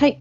[0.00, 0.18] はい、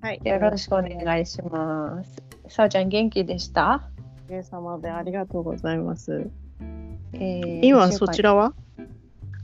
[0.00, 0.20] はい。
[0.24, 2.22] よろしくお願いします。
[2.48, 3.90] さおちゃん元気でした？
[4.26, 6.30] お疲れ様でありがとうございます。
[7.12, 8.54] えー今そちらは？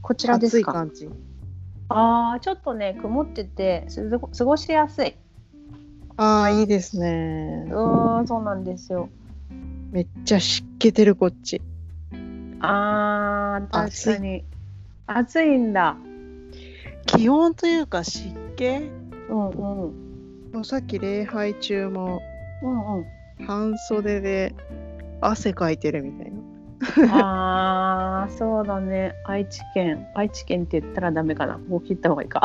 [0.01, 0.71] こちらで暑すか？
[0.71, 1.07] い感じ。
[1.89, 3.85] ああ、ちょっとね曇ってて
[4.35, 5.13] 過ごしやすい。
[6.15, 7.71] ああ、いいですねう。
[7.71, 9.07] ーん、そうなんですよ。
[9.91, 11.61] めっちゃ湿気てるこっち。
[12.59, 14.45] ああ、確暑いかに
[15.05, 15.95] 暑いんだ。
[17.05, 18.89] 気温というか湿気？
[19.29, 20.07] うんうん
[20.53, 22.21] もうさっき礼拝中も
[22.63, 23.05] うんうん。
[23.45, 24.55] 半袖で
[25.21, 26.37] 汗かいてるみたいな。
[27.11, 29.13] ああ、そうだね。
[29.25, 31.57] 愛知県、愛知県って言ったらダメかな。
[31.57, 32.41] もう切った方がいいか。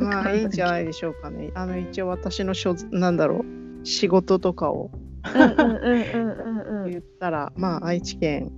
[0.00, 1.50] まあいいんじゃないでしょうかね。
[1.54, 4.90] あの一応私の所なんだろう仕事とかを
[5.34, 6.90] うんうんうんうんうんうん。
[6.90, 8.50] 言ったら、まあ愛知県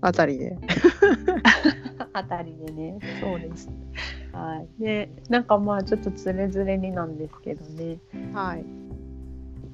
[0.00, 0.56] あたりで。
[2.12, 3.68] あたりでね、そうです。
[4.32, 4.82] はい。
[4.82, 7.98] で、なんかまあちょっとつれづれになんですけどね。
[8.32, 8.64] はい。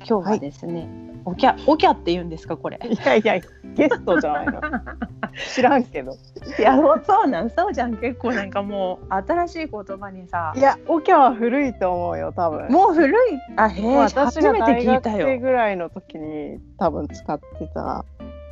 [0.09, 0.89] 今日はですね、
[1.25, 2.79] おきゃおきゃって言うんですかこれ。
[2.89, 3.41] いやいや
[3.75, 4.61] ゲストじゃないの。
[5.55, 6.13] 知らんけど。
[6.59, 10.61] いやそうなんそうじゃん結構なんかもう新しい言葉にさい。
[10.61, 12.69] や、オキャは古いと思うよ、多分。
[12.71, 13.17] もう古い？
[13.57, 15.27] あへえ私が初めて聞いたよ。
[15.27, 18.05] 生ぐらいの時に多分使ってた。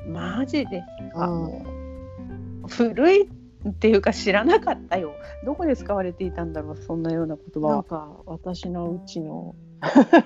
[0.08, 0.82] マジで
[1.12, 1.26] すか？
[1.28, 3.43] うん古いって
[3.88, 5.14] いうか知らなかったよ。
[5.44, 7.74] どこで使われていたんだろうそんなような言葉は。
[7.76, 9.54] なんか私のうちの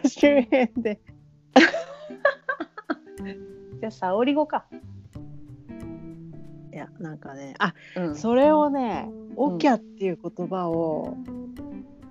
[0.06, 1.00] 周辺で。
[3.80, 4.66] じゃあ沙織語か。
[6.72, 11.16] いや、なんかね、あ、うんそれをね、オキャっていう言葉を、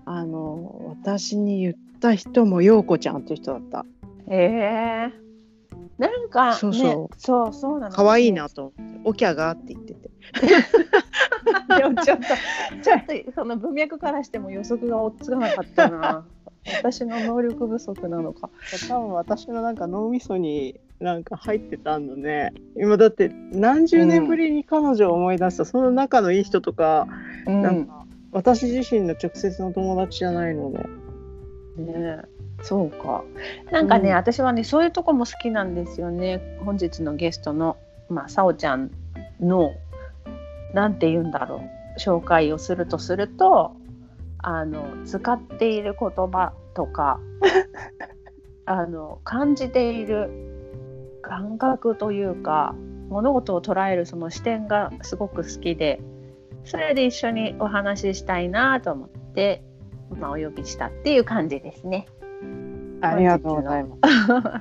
[0.06, 3.86] あの、私に言った人も陽子ちゃんっていう人だった。
[4.30, 5.27] へえ
[5.98, 7.96] なんか、ね、そうそうそうそうなの。
[7.96, 10.10] 可愛いなと思って、オキャがって言ってて。
[11.80, 12.24] でもちょっと
[12.82, 16.26] ちょっとその文脈からしても予測が追っつかなかったな。
[16.80, 18.50] 私の能力不足なのか。
[18.90, 27.08] 多分私のなんか脳みそになんか入ってたんだね今だって何十年ぶりに彼女を思い出した、その仲のいい人とか、
[27.46, 30.80] うんなんか私自身の直接の友達じゃないので
[31.78, 32.22] ね
[32.64, 33.24] そうか。
[33.72, 36.42] なんかね、うん私はねそういうとこも好きなんですよね。
[36.66, 37.78] 本日のゲストの
[38.10, 38.92] まあさおちゃん
[39.40, 39.74] の
[40.74, 41.64] なんて言うんだろ
[41.96, 43.76] う紹介をするとすると
[44.40, 47.20] あの使っている言葉とか
[48.66, 50.30] あの感じている
[51.22, 52.76] 感覚というか
[53.10, 56.00] 物事を捉えるその視点がすごく好きで
[56.66, 59.64] それで一緒にお話ししたいなと思って、
[60.20, 62.08] まあ、お呼びしたっていう感じですね。
[63.02, 63.96] ありがとうございま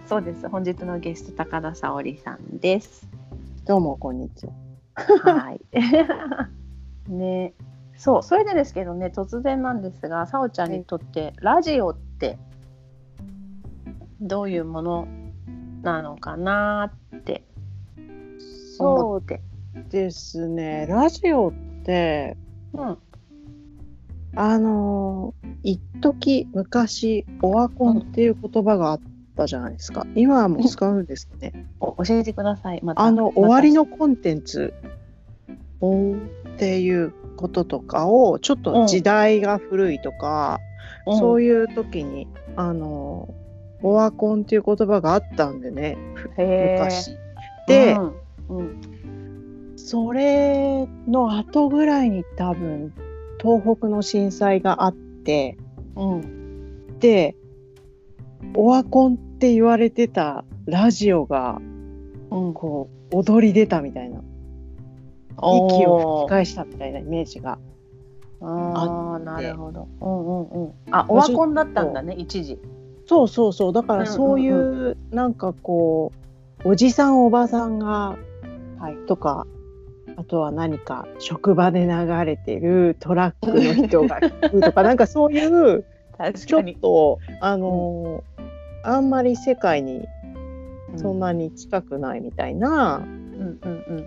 [0.02, 0.48] す そうです。
[0.48, 3.08] 本日のゲスト高田沙織さんです。
[3.64, 4.52] どうもこんにちは
[4.94, 5.60] はい。
[7.10, 7.54] ね、
[7.96, 12.38] そう、それでですけどね、突然なんですが、さおちゃんにとってラジオって
[14.20, 15.08] どういうもの
[15.82, 17.42] なのかなって
[18.78, 19.40] 思そうって。
[19.90, 21.52] ですねラジオっ
[21.84, 22.36] て
[22.72, 22.98] うん、
[24.36, 29.00] あの一時昔オワコンっていう言葉があっ
[29.34, 30.06] たじゃないですか。
[30.14, 31.66] 今はもう使うんですかね。
[31.80, 32.80] お教えてください。
[32.82, 33.02] また。
[33.02, 34.74] あの終わりののコンテンツ
[35.80, 40.60] っていうこととかをちょっと時代が古いとか、
[41.06, 43.34] そういいう時にあの
[43.82, 45.96] オワコンっていう言葉があったんでね。
[46.36, 47.16] 昔。
[47.66, 47.92] で、
[48.48, 48.58] うん。
[48.58, 49.72] うん。
[49.76, 52.92] それの後ぐらいに多分
[53.46, 55.56] 東北の震災があって
[55.94, 57.36] うん、で
[58.54, 61.58] オワコンって言われてたラジオが
[62.28, 64.20] うん、こう踊り出たみたいな
[65.38, 67.58] 息を吹き返したみたいなイメージが
[68.40, 69.88] ああなるほど。
[70.00, 70.72] うんうんうん。
[70.90, 72.58] あ、オワコンだったんだね、一時。
[73.06, 76.12] そうそうそうだからそういうなんかこ
[76.64, 78.18] うおじさんおばさんが
[78.78, 78.96] はい。
[79.06, 79.46] とか
[80.16, 85.84] あとは何か職場で流れてるトラックの人が聞くとか なんかそういう
[86.16, 88.46] 確ちょっとあのー
[88.86, 90.06] あんまり世界に
[90.96, 91.26] そんな。
[91.26, 93.58] なに近くないみたいなうん。
[93.60, 93.84] うん。
[93.88, 94.06] うん。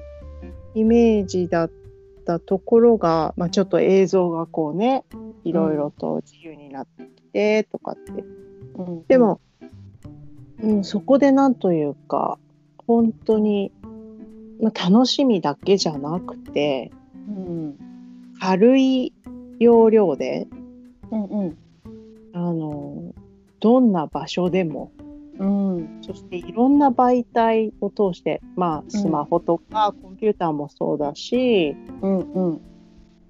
[0.74, 1.72] イメージだっ
[2.26, 5.04] たところが、まあ、ちょっと映像がこうね
[5.44, 8.24] いろいろと自由になってきてとかって。
[8.76, 9.06] うん。
[9.08, 9.42] で、も、
[10.62, 12.40] うん、そこでなんというか
[12.88, 13.72] 本当に、
[14.60, 16.92] まあ、楽しみだけじゃなくて
[17.28, 17.76] うん、
[18.40, 19.14] 軽い
[19.60, 20.48] 要領で
[21.12, 21.58] うんうん。
[22.34, 23.14] あの
[23.60, 24.92] どんな場所でも
[25.40, 26.00] うん。
[26.02, 32.62] そしていろんな媒体を通して、まあ、スマホとかコンピューターもそうだし、うんうん。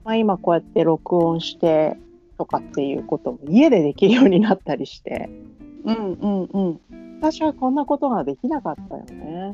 [0.03, 1.97] まあ、今こうやって録音して
[2.37, 5.29] とかっていうことも家でできるようになったりして。
[5.85, 6.79] うんうんうん。
[7.19, 9.53] 私はこんなことができなかったよね。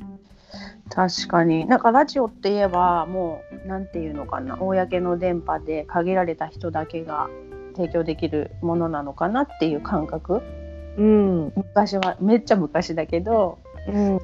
[0.90, 1.66] 確かに。
[1.66, 4.58] なんかラジオって言えばもうなんていうのかな。
[4.58, 7.28] 公の電波で限られた人だけが
[7.76, 10.42] 提供できるものなのかなっていう感覚。
[10.98, 13.60] うん、昔はめっちゃ昔だけど。
[13.88, 14.20] うん、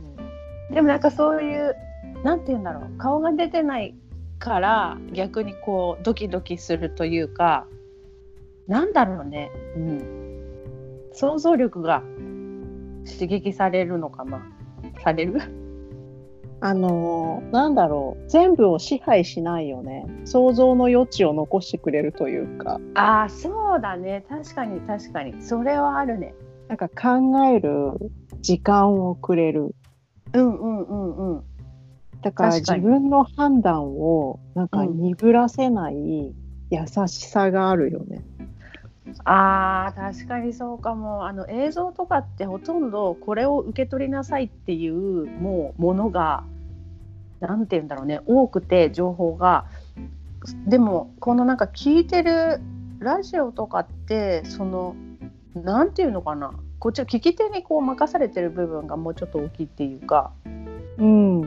[0.74, 1.76] でもなんかそういう
[2.24, 2.98] なんて言うんだろう。
[2.98, 3.96] 顔が出てない
[4.40, 7.68] から逆にこうドキドキするというか
[8.68, 10.02] なんだろうね、うん、
[11.14, 12.02] 想像力が
[13.06, 14.42] 刺激されるのかな。
[15.04, 15.61] される？
[16.64, 20.06] あのーなんだろう全部を支配しないよね。
[20.26, 22.80] 想像の余地を残してくれるというか。
[22.94, 24.24] ああそうだね。
[24.30, 25.42] 確かに確かに。
[25.42, 26.36] それはあるね。
[26.68, 27.94] なんか考える
[28.42, 29.76] 時間をくれる。
[30.34, 31.44] うんうんうんうん。
[32.22, 35.96] だから自分の判断をなんか鈍らせない
[36.70, 38.24] 優しさがあるよね。
[39.26, 41.26] あー確かにそうかも。
[41.26, 46.44] あの映像とかってほとんどこれを受け取りなさいっていうもうものが
[47.42, 48.22] なんて言うんだろうね。
[48.26, 49.66] 多くて情報が。
[50.66, 52.62] でもこのなんか聞いてる
[53.00, 54.96] ラジオとかってその
[55.54, 56.54] なんていうのかな。
[56.80, 60.32] こっちは聞き手にこう任されてる部分がもうちょっと大きいっていうか。
[60.98, 61.42] うん。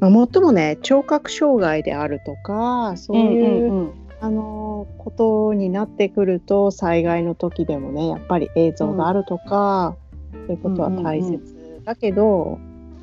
[0.00, 9.96] まあ、もっともね聴覚障害であるとかそういう、んうんあのことになってくると災害の時でもねやっぱり映像があるとか、
[10.32, 12.60] そういうことは大切だけど、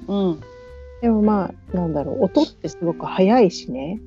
[0.07, 0.41] うん
[1.01, 3.99] でもまあなんだろう音ってすごく速いしね。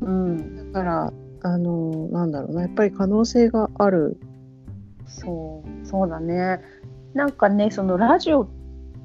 [0.00, 0.72] うん。
[0.72, 1.12] だから
[1.42, 2.62] あのなんだろうな。
[2.62, 4.18] やっぱり可能性がある。
[5.06, 5.86] そう。
[5.86, 6.60] そうだね。
[7.14, 8.48] なんかねそのラジオっ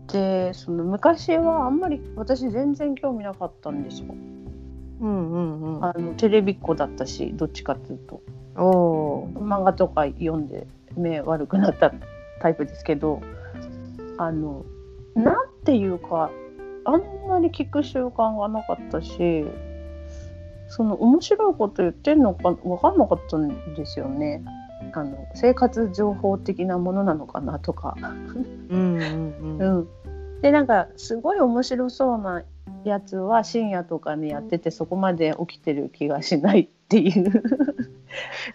[0.07, 4.07] てその昔はあんまり私全然興味なかったんですよ。
[5.01, 8.21] うんうんうん、あのテレビっ子だったしどっちかっていうと。
[8.57, 9.37] おー。
[9.39, 11.93] 漫画とか読んで目悪くなった
[12.41, 13.21] タイプですけど
[14.17, 14.65] あの
[15.15, 16.31] なんていうか
[16.89, 19.45] あんまり聞く習慣がなかったし
[20.67, 24.43] その面白いこと言ってんのか分かんなかったんですよね。
[24.93, 27.95] あの生活情報的なものなのかなとか。
[28.69, 32.43] うんうんうんうん、でなんかすごい面白そうな
[32.83, 37.98] やつは深夜とかにやっててそこまで起きてる気がしないっていう。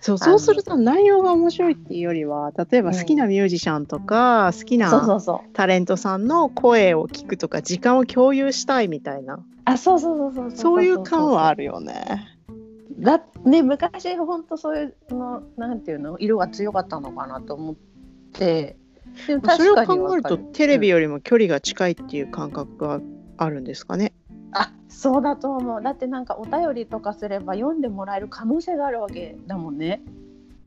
[0.01, 5.51] そうそうすると内容が面白いっていうよりは例えば好きなミュージシャンとか、好きそうそなうそう。
[5.53, 11.59] タレントさんの声を聞くとか時間を共有したいみたいなあそうそうそうそうそういう感はある。
[11.59, 12.39] るよね。
[12.99, 17.75] だね昔本当そういうのなんていうの色が強かったのかなと思っ
[18.33, 18.77] て。
[19.27, 23.01] でもそれを考えるとテレビよりも距離が近いっていう感覚が
[23.37, 24.12] あるんですかね。
[24.55, 25.83] あそうだと思う。
[25.83, 30.03] だってなんかお便りとかすれば読んでもらえる可能性があるわけだもんね。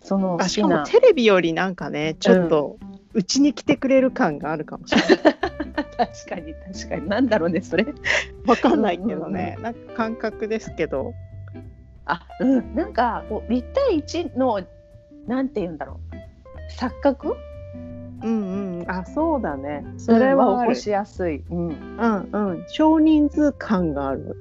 [0.01, 2.77] そのしかもテレビよりなんかねちょっと
[3.13, 5.35] うちに来てくれる感があるかもしれない。
[5.97, 7.09] 確かに確かに。
[7.09, 7.85] なんだろうねそれ。
[8.45, 11.13] わかんないけどね、なんか感覚ですけど。
[12.05, 12.75] あうん。
[12.75, 14.61] なんかこう1対1の
[15.25, 16.15] なんて言うんだろう。
[16.79, 17.35] 錯覚
[18.23, 19.85] うんうん、あそうだね。
[19.97, 24.35] そそれは起こしやすい、うん、うんうん、少人数感がある。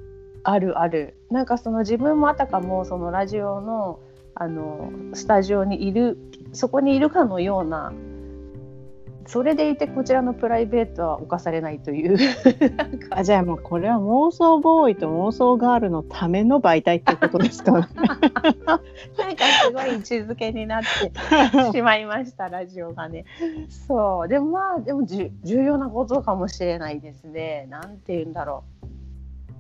[0.45, 1.15] あるある。
[1.31, 4.01] なんかその自分もあたかもそのラジオの
[4.35, 6.19] あのスタジオにいる
[6.53, 7.93] そこにいるかのような
[9.27, 12.17] それでいてこちらのプライベートは侵されないという
[13.11, 17.73] あじゃあもうこれは妄想ボーイと妄想ガールのための媒体ってことですか？
[17.73, 17.91] なんか
[19.65, 23.25] すごい位置づけになってしまいましたラジオがね。
[23.89, 27.67] そうでもまあでもじゅ重要なことかもしれないですね。
[27.71, 28.65] なんて言うんだろ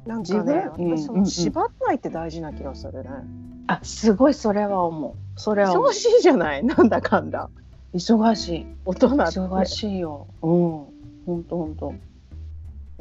[0.06, 3.10] なんかね私も縛らないって大事な気がするね。
[3.10, 3.24] う。
[3.66, 5.14] あすごいそれは思う。
[5.40, 7.50] それは思う忙しいじゃないなんだかんだ。
[7.96, 9.40] 忙しい大人って。
[9.40, 10.26] 忙しいよ。
[10.42, 10.52] うん
[11.26, 11.94] 本当本当。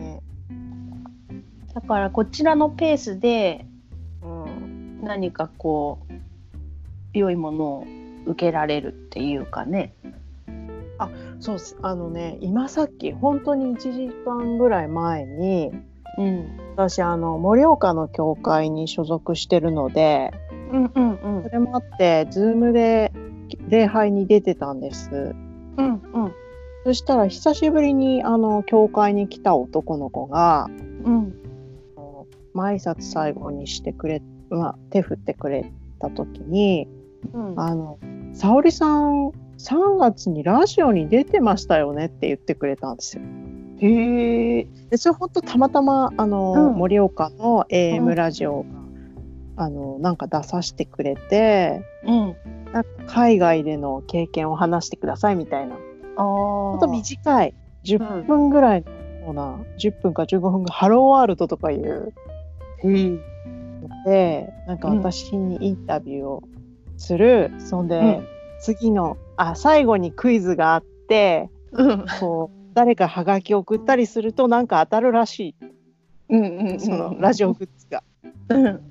[0.01, 0.21] ね
[1.73, 3.65] だからこちらのペースで
[4.21, 6.13] うん何かこう
[7.17, 7.87] 良いものを
[8.25, 9.93] 受けられるっていうかね。
[11.39, 15.71] そうっすあのね今さっき本当に1時間ぐらい前に
[16.17, 20.31] うん私あの盛岡の教会に所属してるので
[20.71, 23.11] うんうんうんそれもあってズームで
[23.69, 25.35] 礼拝に出てたんです。
[25.77, 26.33] うんうん
[26.85, 30.67] そしたら久しぶりにあの教会に来た男の子が
[31.03, 31.33] うん
[32.55, 36.87] 挨拶最後にしてくれ、まあ、手振ってくれた時に
[37.33, 37.59] うん。
[37.59, 37.99] あの
[38.33, 43.23] 沙織さん3月にラジオに出てましたよねって言ってくれたんですよ。
[43.79, 44.67] へえ。
[44.89, 48.84] でそれ本当たまたまあの、うん盛岡のう AM んラジオが
[49.57, 52.35] あのなんか出させてくれてうん。
[52.73, 55.75] なんか海外での経験を話してくださいみたいな
[56.17, 56.89] あほんとあ。
[56.89, 58.91] 短い10分ぐらいの
[59.25, 62.13] コーナー、10分か15分ぐらいハローワールドとかいう
[62.83, 63.15] うん。
[63.15, 63.21] の
[64.05, 66.43] でなんか私にインタビューを
[66.97, 68.27] する、そんで、うん
[68.61, 72.05] 次のあ最後にクイズがあってうん。
[72.19, 75.55] こう誰かハガキ送ったりするとなんか当たるらし
[76.29, 76.41] うん。
[76.41, 76.75] うん。
[76.75, 77.53] いそのラジオ。
[77.53, 78.01] グッズが。
[78.49, 78.81] うん。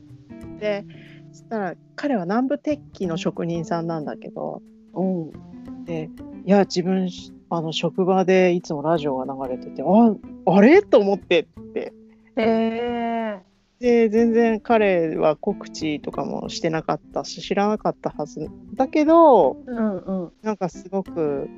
[0.58, 0.84] で
[1.32, 4.62] そしたら彼は南部鉄器の職人さんなんだけど
[4.94, 5.84] うん。
[5.84, 6.10] で
[6.46, 7.08] いや自分
[7.50, 9.86] あの職場でいつもラジオが流れててあ
[10.50, 10.82] あれ？
[10.82, 11.92] と思ってって
[12.36, 13.40] へえ。
[13.80, 19.96] で全然彼は告知とかもしてなかったし知らなかったはずだけどうん。
[19.98, 20.32] うん。
[20.42, 21.48] なんかすごく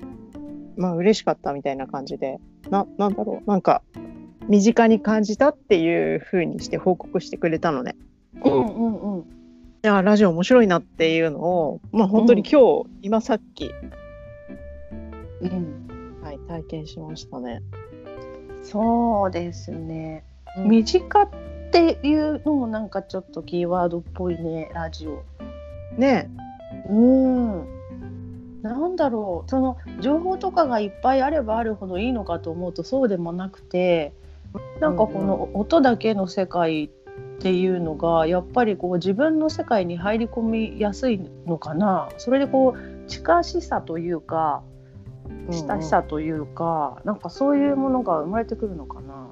[0.77, 2.39] まあ嬉しかったみたいな感じで
[2.71, 3.83] ななんだろうなんか
[4.49, 7.97] 身近に感じたっていう風にして報告してくれたのね。
[8.45, 8.53] うん。
[8.53, 9.17] うん。
[9.19, 9.21] うん。
[9.21, 9.25] い
[9.83, 13.71] やラジオ面白いなっていうのをまあ本当に今日、今さっき、
[15.41, 16.19] うん。
[16.23, 17.63] はい、体験しましたね。
[18.63, 20.25] そうですね。
[20.57, 21.29] うん身近っ
[21.71, 25.23] ていうのもなんかちょっとキーワードっぽいねラジオ。
[25.99, 26.31] ね
[26.89, 27.77] うん。
[28.63, 34.13] なんだろうその情報とかがいっぱいあればあるほどいいのかと思うとそうでもなくて
[34.81, 36.89] なんかこの音だけの世界っ
[37.41, 42.09] ていうのがやっぱりこう自分の世界に入り込みやすいのかな。
[42.17, 44.63] それでこう近しさというか
[45.51, 49.29] 親しさというか、なんかそういうものが生まれてくるのかな。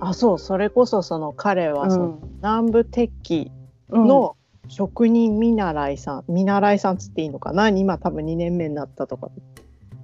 [0.00, 3.50] あそうそれこそその彼はその、南部鉄器
[3.90, 4.08] うん。
[4.08, 4.36] の
[4.68, 7.68] 職人見習いさん、見習いさんつっていいのかな。
[7.68, 9.28] 今多分2年目になったとか。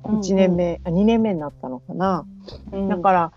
[0.05, 2.27] 1年、目、あ2年目になったのかな、
[2.73, 2.89] うん。
[2.89, 3.33] だから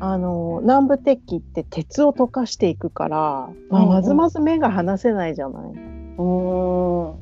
[0.00, 3.18] あの南部鉄器って鉄を溶かしていくから、
[3.70, 5.72] まあ、うんうんまずまず目が離せないじゃない。
[6.18, 7.14] うん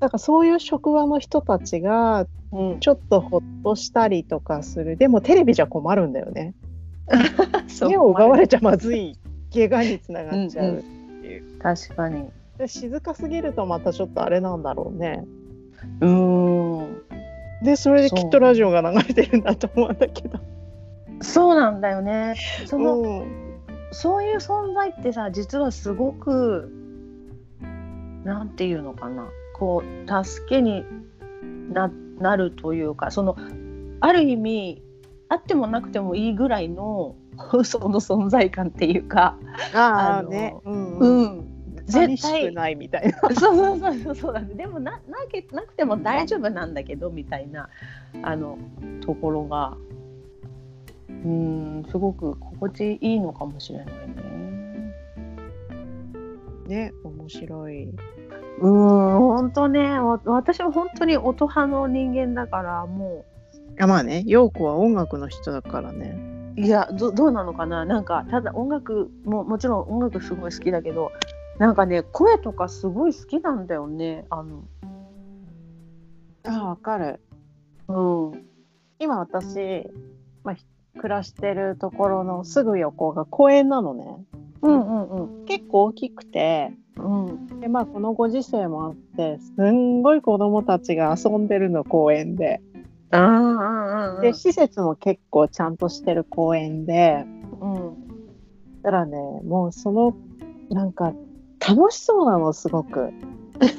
[0.00, 6.54] だからそういう職場の人たちがうん、ちょっとほっとしたりとかするでもテレビじゃ困るんだよね。
[7.88, 9.18] 目を奪われちゃまずい
[9.52, 10.66] 怪我につながっちゃう。
[10.66, 10.84] うん
[11.58, 12.30] 確かに。
[12.56, 15.24] で静かすぎるとまたちょっとあれなんだろうね。
[16.00, 17.02] うん
[17.62, 20.38] でそれできっとラジオが流れてるんだと思うんだけど。
[21.20, 22.34] そうなんだよね。
[22.66, 23.48] その、うん
[23.90, 26.70] そういう存在ってさ実はすごく
[28.24, 30.84] なんていうのかなこう助けに
[31.72, 33.36] ななるというかその
[34.00, 34.82] ある意味
[35.28, 37.16] あってもなくてもいいぐらいの
[37.64, 39.36] その存在感っていうか、
[39.72, 40.56] ああね。
[40.64, 41.46] うんうん、
[41.84, 43.30] 絶対ないみたいな。
[43.30, 47.68] そうそうそうそうそうだねでもななけなくても大丈夫なんだけどみたいな
[48.22, 48.58] あの
[49.02, 49.76] ところが
[51.08, 54.94] うんすごく心地いいのかもしれないね。
[56.66, 57.88] ね面白い。
[58.60, 58.72] うん
[59.18, 63.24] 本当ねわ私は本当に音派の人間だからも
[63.78, 66.18] あまあね陽子は音楽の人だからね。
[66.56, 67.84] ういやどどうなのかな？
[67.84, 71.12] なんかただ音楽ももちろん音楽すごい好きだけど
[71.58, 74.64] なんかね声とかすごい好きなんだよねあの
[76.44, 77.20] あわかる。
[77.86, 78.44] うん
[78.98, 79.88] 今私、
[80.42, 80.64] まあ、ひ
[80.98, 84.04] 暮らしてるところのすぐ横が公園なのね。
[84.60, 85.44] うんうんうん。
[85.46, 86.72] 結構大きくて。
[86.96, 87.60] うん。
[87.60, 92.60] で、まあ、このご時世もあってすんごい子供たちが遊んでるの公園で。
[93.10, 97.24] あで施設も結構ちゃんとしてる公園で。
[97.60, 98.08] うん。
[98.82, 100.14] だからねもうその
[100.70, 101.14] なんか
[101.66, 103.10] 楽しそうなのすごく。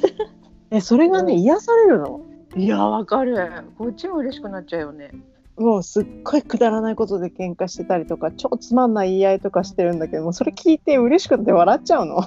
[0.72, 1.40] でそれがねうん。
[1.40, 2.22] 癒されるの？
[2.56, 3.36] いやわかる。
[3.78, 5.12] こっちも嬉しくなっちゃうよね
[5.60, 12.24] もうすっごいくだらないことで喧嘩してたりとか超つまんない言い合いとかしてるんだけどもうそれ聞いて嬉しくて笑っちゃうの。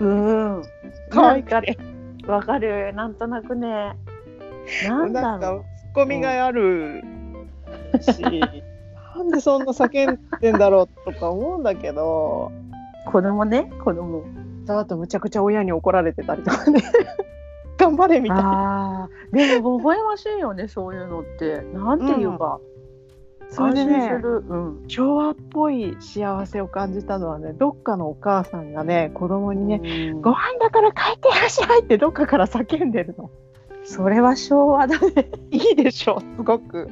[0.00, 0.62] うん。
[1.10, 1.78] 可愛くて。
[2.26, 2.92] わかる。
[2.94, 3.96] なんとなくね。
[4.86, 5.64] なんだろう。
[5.78, 7.02] ツッコミがある。
[8.00, 12.52] し、なんでそんな叫んでんだろうとか思うんだけど。
[13.06, 14.24] 子供ね子供。
[14.68, 16.82] あとむちゃくちゃ親に怒られてたりとかね
[17.82, 19.10] 頑張れみたいな。
[19.32, 22.60] でも微笑ましいよねそういうのってなんていうか、
[23.50, 29.80] それでねうん昭和っぽい幸せを感じたのはねどっかのお母さんがね子供にね、
[30.12, 33.30] うんご飯だから帰ってらっしゃいってどっかから叫んでるの。
[33.84, 36.88] それは昭和だね いいでしょすごく。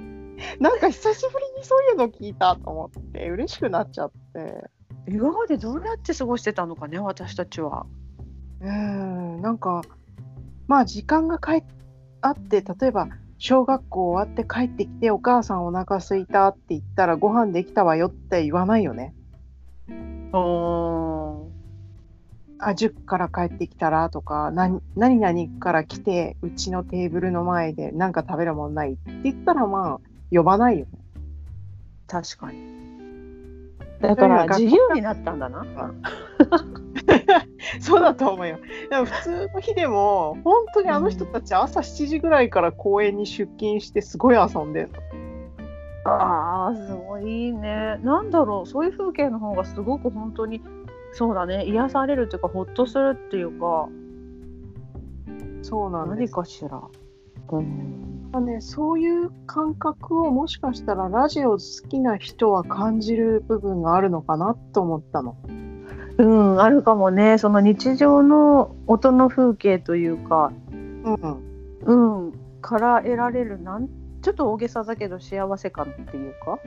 [0.59, 4.71] なんか久しぶりにそういうの聞いたと思って嬉しくなっちゃって。
[5.09, 7.87] 今までどうやって過ごしてたのかね私たちは
[8.61, 9.83] うんなんか
[10.71, 11.65] まあ時間がかい
[12.21, 13.09] あって例えば
[13.39, 19.13] 小学校終わって帰ってきてお母さんお腹空いたって言ったらご飯できたわよって言わないよね。
[19.89, 21.51] うん
[22.61, 30.01] あ塾から帰ってきたらとか何何々から来てうちのテーブルの前で何か食べるもんないって言ったらまあ
[30.31, 30.93] 呼ばないよね。
[32.07, 32.59] 確かに。
[34.01, 35.67] だから自由になったんだな。
[37.81, 38.59] そうだと思うよ。
[38.91, 44.99] でも普通の日でも本当にあの人たち朝7時ぐらいから公園に出勤してすごい遊んでるの。
[46.05, 47.99] ああすごいね。
[48.03, 50.63] なんだろうそういう風景の方がすごく本当に
[51.13, 53.89] そうだね癒されるっていうかほっとするっていうか
[55.63, 56.81] そうなんです何かしら。
[57.53, 65.37] うん、ね、そういう感覚をもしかしたらラジオ好きな人は感じる部分があるのかなと思ったの。
[66.19, 67.39] うん、あるかもね。
[67.39, 73.89] その日常の音の風景というか、うん、うん、から得られるなん
[74.23, 76.59] ちょっと大げさだけど幸せ感っていうか。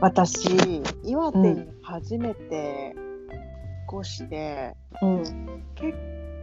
[0.00, 2.94] 私岩手に初めて
[3.32, 5.22] 引っ越して、うん。
[5.74, 5.96] 結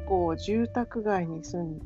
[0.07, 1.79] 構住宅街に住ん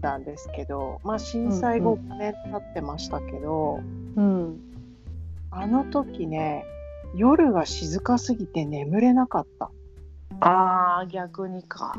[0.00, 3.80] だんですけど、まあ、震災後5年経ってましたけど、
[4.16, 4.60] うん、
[5.50, 6.64] あの時ね
[7.14, 9.70] 夜が静かすぎて眠れなかった。
[10.40, 11.94] あー逆にか。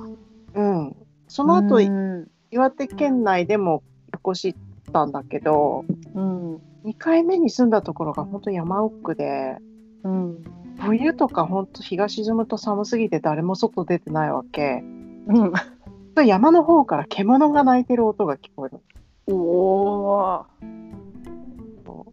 [0.54, 0.96] うん、
[1.28, 2.28] その後、うん。
[2.52, 4.56] 岩手県内でも引っ越し
[4.92, 5.86] たんだけど
[6.16, 6.56] うん。
[6.86, 9.58] 2回目に住んだところが本当山奥で
[10.04, 10.44] うん。
[10.80, 14.82] 冬とか本当日が沈むと寒すぎて誰も外出てないわけ。
[15.28, 18.80] うん、山の方から獣が鳴いてる音が聞こえる。
[19.28, 20.46] おお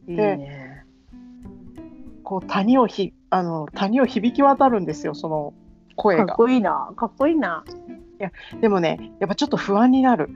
[0.08, 0.65] いいでね。
[2.26, 5.54] こう谷をひあの谷を響き渡るんですよその
[5.94, 6.26] 声が。
[6.26, 6.92] かっこいいな。
[6.96, 7.64] かっこいいな。
[8.60, 10.28] でもねやっぱちょっと不安になる。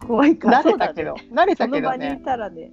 [0.00, 2.72] 怖いか慣れたけど、慣れたけどその場にいねたらね。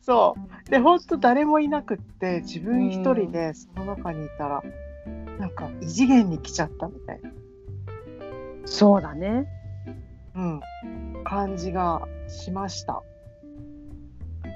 [0.00, 0.34] そ
[0.66, 0.70] う。
[0.70, 4.62] で本当誰もいなくって自分一人でその中にいたら
[5.38, 7.30] なんか異次元に来ちゃったみたいな、
[8.64, 9.46] そうだね。
[10.34, 10.60] うん、
[11.22, 13.02] 感じがしました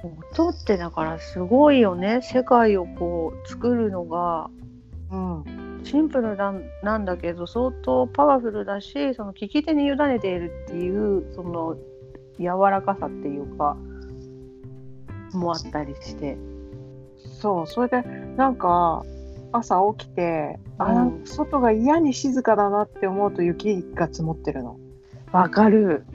[0.03, 2.21] 音ってだからすごいよね。
[2.21, 4.49] 世界をこう作るのが
[5.11, 11.77] うんシンプルなんなんだけど相当パワフルだし、その聞き手に委ねているっていうその
[12.37, 13.75] 柔らかさっていうか
[15.33, 16.37] もあったりして。
[17.41, 18.01] そうそれで
[18.35, 19.05] なんか
[19.51, 24.77] 朝起きて、あうんなんか外が嫌に静かだなって思うと雪が積もってるの。
[25.31, 26.05] わかる。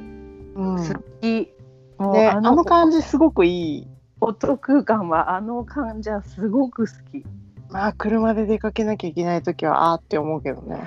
[0.55, 0.85] うん好
[1.21, 1.51] き。
[1.99, 3.89] ね、あの感じすごくいい。
[4.21, 7.25] 音空間はあの感じはすごく好き。
[7.71, 10.83] まあ車で出かけなきゃいけない時はあーって思うけどね。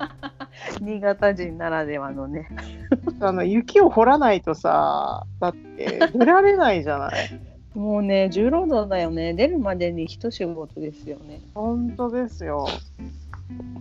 [0.80, 2.48] 新潟人ならではのね。
[3.20, 7.40] あの雪を掘らないとさだって出られないじゃない。
[7.74, 9.34] もうね重労働だよね。
[9.34, 11.40] 出るまでに一仕事ですよね。
[11.54, 12.66] 本当ですよ。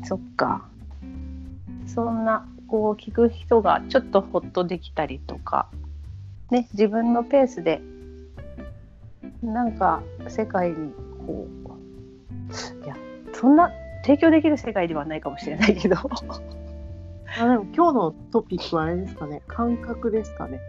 [0.04, 0.68] そっか。
[1.86, 5.68] そんなこう聞く人がちょっとホッとできたりとか、
[6.52, 7.82] ね自分のペースで
[9.42, 10.92] なんか世界に
[11.26, 11.48] こ
[12.82, 12.96] ういや
[13.34, 13.72] そんな
[14.04, 15.96] 提供できる世界ではないかもしれないけど。
[17.40, 20.60] あでも今日のトピックはあれですかね感覚ですかね。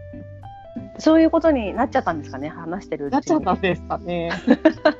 [0.99, 4.29] そういうことになっちゃったんですかね話してるうちになっちゃったんですかね。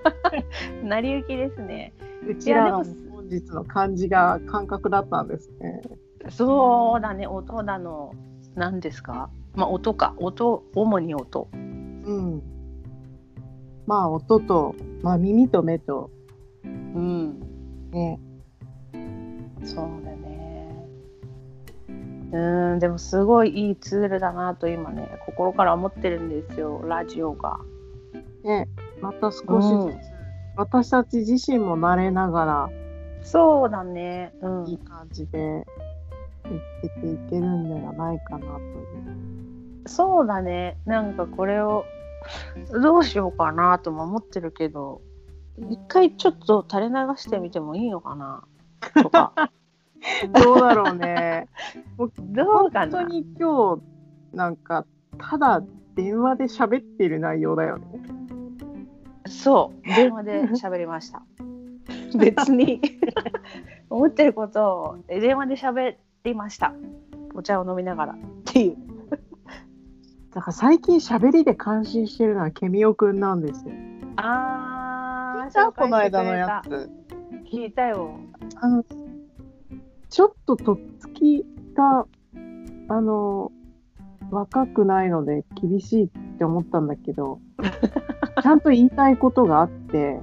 [0.83, 1.93] 成り行きですね。
[2.27, 5.81] うちらの本日の感じが感覚だったんですね。
[6.29, 8.13] そうだね音だの
[8.55, 9.29] 何ですか？
[9.55, 10.13] まあ音か。
[10.17, 11.49] 音主に音。
[11.53, 12.41] うん。
[13.85, 16.09] まあ音と、まあ耳と目と。
[16.63, 17.39] うん。
[17.91, 18.19] ね。
[19.63, 20.41] そうだね。
[22.33, 27.59] うんでもすごいいいツールだなと今ね心から思ってるんですよラジオが。
[28.43, 28.67] ね、
[29.01, 29.99] また少しずつ、うん。
[30.55, 32.45] 私たち自身も慣れなが
[33.21, 34.33] そうだね。
[34.41, 35.65] うらいいん感じで
[36.43, 39.30] 生きてていけるんではないかなという。
[39.85, 40.77] そうだね。
[40.85, 41.85] なんかこれを
[42.81, 45.01] どうしようかなとも思ってるけど
[45.57, 48.43] 一回ちょっと垂れ流してみてもいいのかな？
[49.01, 49.51] とか。
[50.43, 51.47] どうだろうね。
[51.97, 52.99] どうかな？
[52.99, 53.81] 本当に今日
[54.35, 54.85] なんか
[55.19, 55.61] ただ
[55.95, 57.85] 電話で喋ってる内容だよね。
[59.27, 59.87] そう。
[59.87, 61.21] 電話で喋りました。
[62.17, 62.81] 別に。
[63.89, 66.73] 思ってることを電話で喋りました。
[67.35, 68.77] お茶を飲みながらっていう
[70.33, 73.71] だから最近喋りで感心してるのはケミオくんなんですよ。
[74.17, 76.89] あーじゃあこの間のやつ。
[77.51, 78.17] 聞いたよ
[78.61, 78.85] あの
[80.09, 82.05] ちょっととっつきが
[82.87, 83.51] あの
[84.29, 87.39] 若くないので厳しいって思ったんだけど
[88.41, 90.21] ちゃんと言いたいことがあって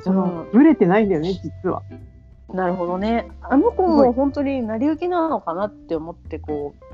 [0.00, 1.82] その、うんブレてないんだよね実は。
[2.52, 6.89] なるほどねあの子も本当に成り行きなのかなって思ってこう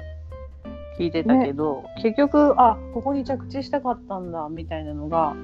[0.98, 5.34] 聞いてたけど、結局あここに着地したかったんだみたいなのが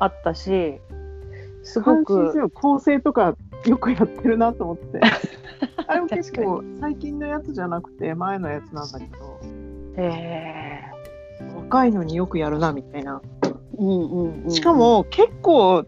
[0.00, 0.80] あったし
[1.62, 5.00] すごくく構成とかよくやってるなと思って。
[5.86, 9.40] あれも結構最近のやつじゃなくて前のやつなんだけど。
[9.96, 10.82] へ
[11.56, 13.22] 若いのによくやるなみたいな。
[13.44, 13.48] え
[13.78, 13.92] うんう
[14.28, 15.84] んうん、しかも結構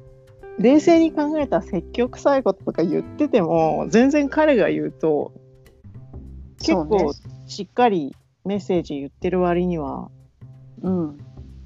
[0.58, 5.32] 冷静に考えた積極臭いこととか言ってても全然彼が言うと
[6.58, 7.12] 結構
[7.46, 8.14] しっかり
[8.48, 10.10] メッセージ言ってる割には
[10.82, 11.18] うん。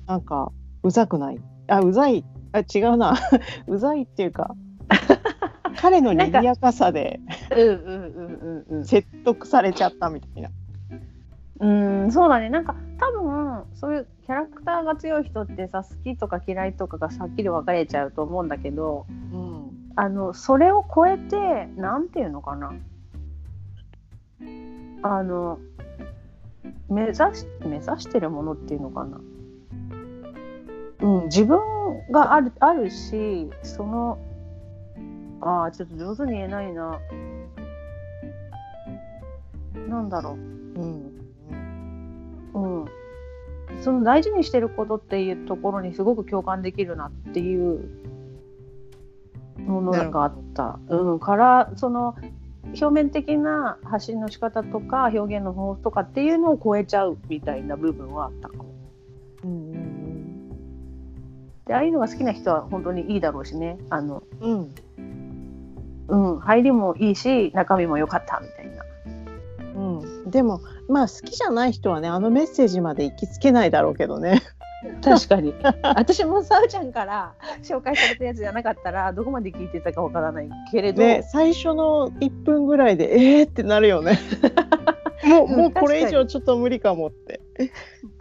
[0.07, 0.51] なんか
[0.83, 1.39] うざくない？
[1.69, 2.25] あうざい。
[2.53, 3.15] あ違うな。
[3.69, 4.57] うざいっていうか
[5.81, 7.21] 彼の賑やかさで
[8.83, 10.51] 説得されちゃったみたいな。
[11.61, 12.51] うん、そうだね。
[12.51, 19.71] なんか多分そういうキャラクターが強い人ってさ好きとか嫌いとかがはっきり分かれちゃうと思うんだけどうん。
[19.95, 22.73] あのそれを超えてなんていうのかな。
[25.05, 25.59] あの
[26.89, 27.23] 目指し
[27.65, 29.21] 目指してるものっていうのかな、
[31.01, 31.59] うん、自分
[32.11, 34.19] があるあるしその
[35.43, 37.01] ああちょっと上手に言えないな。
[39.89, 40.35] なんだろう。
[40.35, 41.13] うん。
[42.55, 42.89] うん、
[43.83, 47.89] その大事にしてることっていうところにすごく共感できるなっていう
[49.59, 52.15] ものがあった、うん、からその
[52.75, 58.65] 表面的な発信の仕方とか表現の方法とかっていうのを超えちゃうみたいな部分はあったかも。
[59.45, 60.03] うんうん
[61.67, 64.75] でああいうのが好きな人は本当にいいだろうしねあの、うん
[66.09, 68.83] うん、入りもいいし中身も良かったみたいな。
[69.75, 74.43] うん、でもまあ好きじゃない人はねあのメッセージまで行きつけないだろうけどね。
[75.03, 84.19] 確かに私もさうちゃんから紹介されたやつじゃなかったらどこまで聞いてたかわからないけれど、で最初の1分ぐらいでえーってなるよね。
[85.25, 87.41] もううんもうこれ以上ちょっと無理かもって。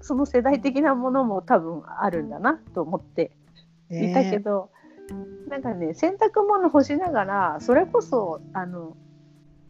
[0.02, 3.32] その世代的なものも多分あるんだなと思って
[3.90, 4.70] いたけど、
[5.48, 8.96] なんかね洗濯物干しながらそれこそあの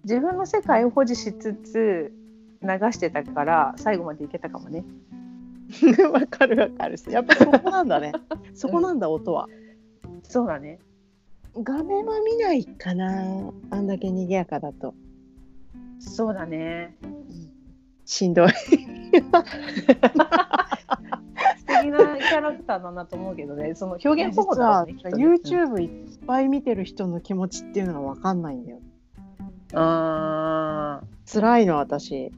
[0.03, 2.13] 自分の世界を保持しつつ
[2.61, 4.83] 流してたから最後までいけたかもね。
[5.97, 6.97] ね わかるわかる。
[7.09, 8.11] やっぱそこなんだね。
[8.53, 9.47] そこなんだ音は。
[10.23, 10.79] そうだね。
[11.55, 13.51] 画面は見ないかな。
[13.69, 14.93] あんだけ賑やかだと。
[15.99, 16.95] そうだね。
[18.05, 18.49] しんどい。
[18.49, 18.55] 素
[21.67, 23.75] 敵なキャラクターだなと思うけどね。
[23.75, 24.95] その表現方法だね。
[25.03, 28.79] YouTube いっぱい見てる人の気持ちっていうのがわかんないんだよ。
[29.73, 32.31] あー辛いの私。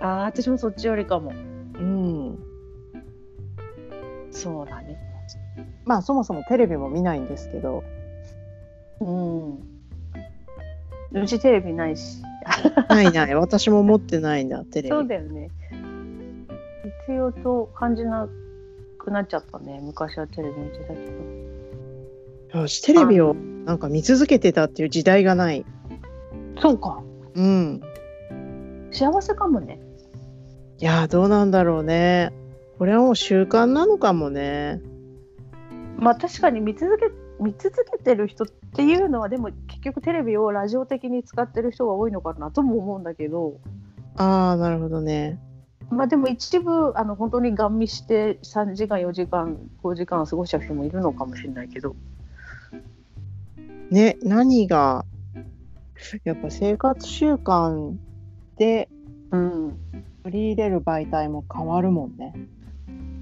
[0.00, 1.32] あー私もそっちよりかも。
[1.78, 2.38] うん。
[4.30, 4.98] そうだね。
[5.84, 7.82] まあそもそもテレビも見ないんですけど。
[9.00, 9.58] うん。
[11.12, 12.22] うちテレビないし。
[12.88, 13.34] ないない。
[13.34, 14.88] 私も持ってないんだ、テレビ。
[14.88, 15.50] そうだよね。
[17.06, 18.28] 必要と感じな
[18.98, 19.80] くなっちゃったね。
[19.82, 20.94] 昔はテレビ見てたけ
[22.52, 22.60] ど。
[22.60, 25.64] よしテレビをなんか見続けてたっていう時代がない。
[26.60, 27.02] そうか。
[27.34, 27.80] うん。
[28.90, 29.80] 幸せかもね。
[30.80, 32.32] いやーどうなんだろうね。
[32.78, 34.80] これはもう習慣なのかもね。
[35.98, 37.10] まあ確かに見続け
[37.40, 43.58] 見続けてる人っていうのはでも結局テレビをラジオ的に使ってる人が多いのかなとも思うんだけど
[44.16, 45.40] ああ、なるほどね。
[45.90, 51.96] まあでも一部あの本当にガン見して3時間4時間5時間過ごしちゃう人もいるのかもしれないけど
[53.90, 55.06] ね、何が、
[56.24, 57.96] やっぱ生活習慣
[58.58, 58.88] で
[59.30, 59.78] うん
[60.28, 62.34] 取り入れる媒体も変わるもんね。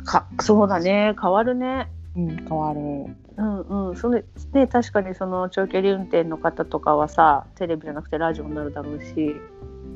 [0.04, 1.14] かそうだね。
[1.20, 1.88] 変わるね。
[2.16, 2.80] うん、変わる。
[2.80, 3.96] うんうん。
[3.96, 9.36] それね確かにその長距離運転の方とかはさテレビじゃなくてラジオになるだろうし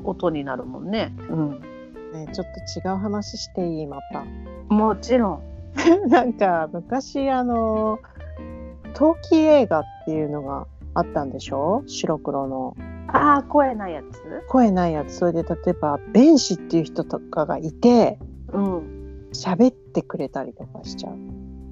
[0.05, 1.13] 音になるもんね。
[1.29, 1.61] うん。
[2.13, 3.87] ね、ちょっと違う話していい？
[3.87, 4.23] また。
[4.73, 5.41] もちろん。
[6.07, 7.99] なんか昔あの
[8.93, 11.83] 陶器映画っていうのがあったんでしょ？
[11.87, 12.77] 白黒の
[13.13, 14.21] ああ声ないやつ？
[14.47, 15.15] 声ないやつ。
[15.17, 18.19] それで例えば弁士っていう人とかがいて
[18.53, 21.17] うん喋ってくれたりとかしちゃう。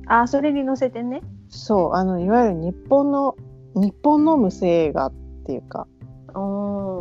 [0.08, 1.22] ああそれに乗せてね。
[1.50, 3.36] そうあのいわゆる日本の
[3.76, 5.14] 日本の無声映画っ
[5.46, 5.88] ていうか、
[6.36, 6.40] う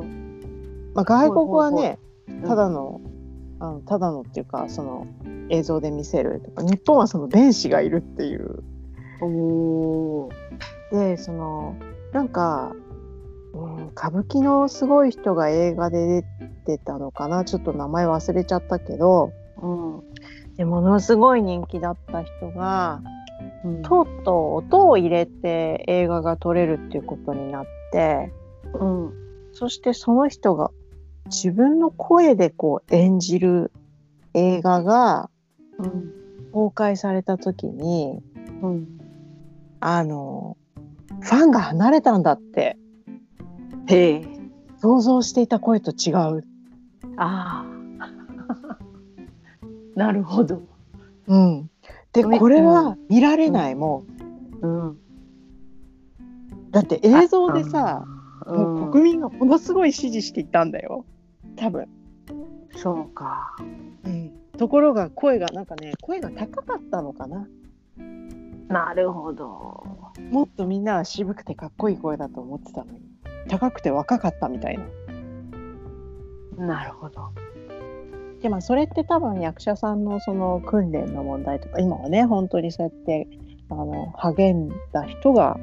[0.05, 1.99] んまあ、外国はね
[2.47, 3.01] ただの
[3.61, 5.07] あのただのっていうかその
[5.51, 6.63] 映像で見せるとか。
[6.63, 8.63] 日本はその弁士がいるっていう。
[9.21, 10.33] おー。
[10.93, 11.77] でその
[12.13, 12.88] なんか、うん、
[13.89, 16.25] 歌舞伎のすごい人が映画で
[16.67, 17.45] 出てたのかな？
[17.45, 19.33] ちょっと名前忘れちゃったけど。
[19.61, 20.03] うん。
[20.57, 23.01] でものすごい人気だった人が
[23.65, 23.83] うん。
[23.83, 28.33] とうとう音を入れて映画が撮れるっていうことになって
[28.75, 29.13] うん。
[29.53, 30.71] そしてその人が
[31.27, 33.73] 自分の声でこう演じる
[34.35, 35.31] 映画が
[35.79, 36.13] うん。
[36.53, 38.21] 公開された時に
[38.63, 38.89] うん。
[39.81, 40.57] あの
[41.21, 42.77] ファンが離れたんだって
[43.89, 44.29] へえ。
[44.81, 46.45] 想像していた声と違う。
[47.17, 47.65] ああ。
[49.97, 50.63] なるほど。
[51.27, 51.71] うん、
[52.13, 54.05] でねこれは見られない、も
[54.63, 54.67] う。
[54.67, 54.89] ん。
[54.91, 54.97] う
[56.71, 58.05] だって映像でさ、
[58.47, 61.05] もう国民がものすごい支持していたんだよ。
[61.57, 61.89] 多分、
[62.77, 63.57] そうか。
[64.05, 67.49] うん、ところが声がなんかね声が高かったのかな。
[68.69, 69.85] なるほど。
[70.31, 73.08] もっとみんなは渋くてかっこいい声だと思ってたのに
[73.49, 74.79] 高くて若かったみたい
[76.57, 76.67] な。
[76.67, 77.31] なるほど。
[78.43, 83.27] でもそれって多分役者さんのその訓練の問題とか今はね本当にそうやって
[83.71, 85.59] あの励んだ人が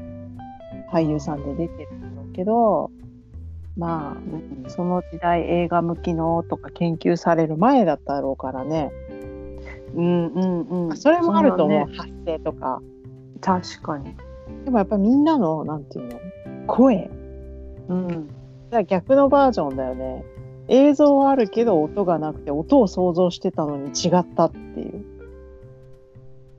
[0.91, 2.91] 俳優さんで出てるんだろうけど
[3.77, 4.17] ま
[4.65, 8.91] あその時代映画向きのとか研究される前だったろうからね。
[9.95, 10.97] うんうんうん。
[10.97, 11.97] それもあると思う、ね。
[11.97, 12.81] 発声とか。
[13.39, 14.15] 確かに。
[14.65, 16.19] でもやっぱみんなのなんていうの？
[16.67, 17.09] 声
[17.89, 20.25] うんだから逆のバージョンだよね
[20.67, 25.15] 映像はあるけど音がなくて音を想像してたのに違ったっていう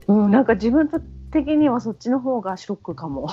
[0.07, 0.89] うん、なんか自分
[1.31, 3.29] 的にはそっちの方がショックかも。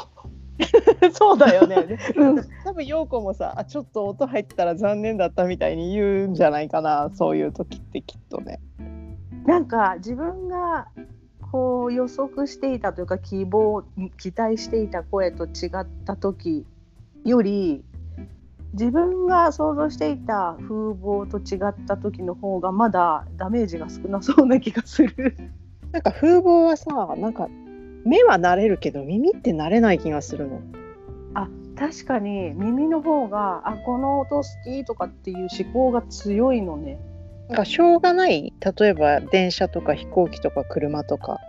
[1.13, 1.99] そうだよね。
[2.17, 8.61] うん多分陽子もさあちょっと音入ったら残念だったみたいに言うんじゃないかなそういう時ってきっとね。
[9.47, 10.89] なんか自分が
[11.53, 13.83] こう予測していたというか希望
[14.17, 16.67] 期待していた声と違った時
[17.25, 17.85] より
[18.75, 25.37] 自分が想像していた風貌と違った時の方がまだダメージが少なそうな気がする。
[25.93, 27.49] なんか風貌はさなんか
[28.05, 30.61] 目は慣れるけど耳って慣れない気がするの。
[31.35, 36.99] あ確かに耳の方があこの音好きとかっていう思考が強いのね。
[37.49, 41.41] なんかしょうがない例えば電車とか飛行機とか車とか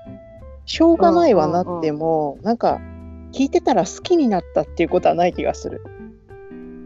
[0.65, 2.81] しょうがないはなっても、なんか
[3.36, 5.82] 聞いてたら好きになったっていうことはない気がする。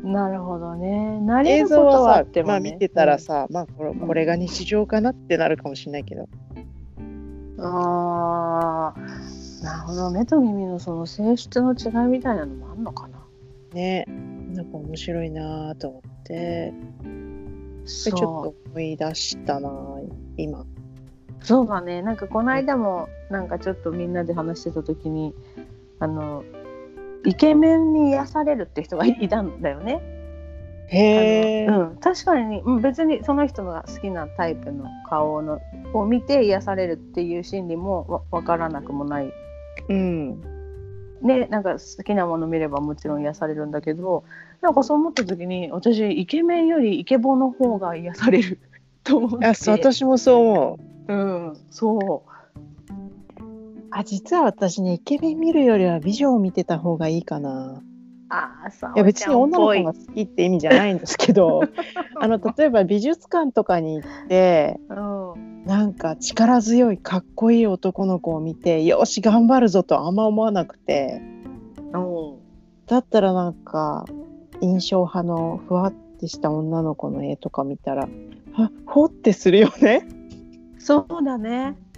[0.03, 1.19] なるほどね。
[1.21, 6.27] 慣れ映ること像はあっても、ね、まあ見てたらさ、まあこれこれが日常かなってなるかもしれないけど。
[7.59, 10.09] ああ、なるほど。
[10.09, 13.19] 目と耳のその性質の違いみたいなのもあんのかな。
[13.73, 14.05] ね
[14.53, 16.73] なんか面白いなと思って
[17.85, 19.69] でちょっとそ思い出したな
[20.37, 20.67] 今う。
[21.41, 22.01] そうだね。
[22.01, 25.35] なんかこの間もなんかちょっとみんなで話してた時に、
[25.99, 26.43] あの
[27.25, 30.01] イケメンに癒されるって人がいたんだよね。
[30.87, 35.59] へうん、確かにうん別にその人が好きなタイプの顔の
[35.93, 39.31] を見て癒されるっていう心理もわ分からなくもない。
[39.89, 40.41] うん。
[41.21, 44.23] ね、なんか好きなもの見ればもちろん癒されるんだけど
[44.61, 48.57] なんかそう思った時に私イケメンよりイケボの方が癒される
[49.03, 49.45] と思って。
[49.45, 51.13] あそう私もそう思う。
[51.13, 52.28] うんそう
[53.91, 57.81] あ実は私ねイケメン見るよりは美女を見てた方がいいかな。
[58.29, 58.91] ああそう。
[58.95, 61.61] いや別に女の子が好きって意味じゃないんですけど。
[62.21, 64.79] あの例えば美術館とかに行って
[65.65, 71.21] なんか力強いかっこいい男の子を見てよし頑張るぞとあんま思わなくて。
[71.93, 72.49] うん
[72.89, 74.05] だったらなんか
[74.61, 78.09] 印象派のふわってした女の子の絵とか見たら
[78.55, 80.07] あほってするよね、
[80.79, 81.88] そうだね、うん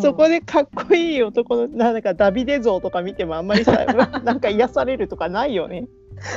[0.00, 3.84] そこでかっこいい男のなんかダビデ像とか見てもあんまりさ
[4.24, 5.86] なんか癒されるとかないよね。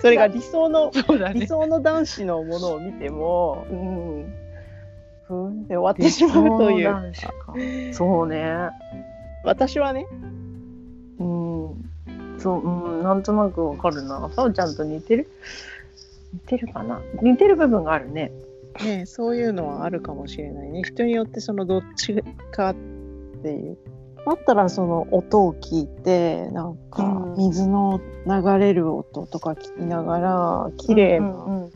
[0.01, 1.33] それが理想の ね。
[1.33, 4.33] 理想の男子のものを見てもうん。
[5.27, 5.67] ふーん。
[5.67, 7.03] で終わってしまうというか。
[7.91, 8.69] そうね。
[9.43, 10.07] 私はね
[11.19, 12.37] うん。
[12.39, 14.29] そううんなんとなくわかるな。
[14.35, 15.29] さおちゃんと似てる？
[16.33, 17.01] 似てるかな？
[17.21, 18.31] 似てる部分があるね。
[18.83, 20.81] ねそういうのはあるかもしれないね。
[20.83, 22.75] 人によってそのどっちか
[23.39, 23.77] っていう
[24.25, 31.67] だったらその音を聞いてなんかうん水の流れる音とか聞きながら綺麗うな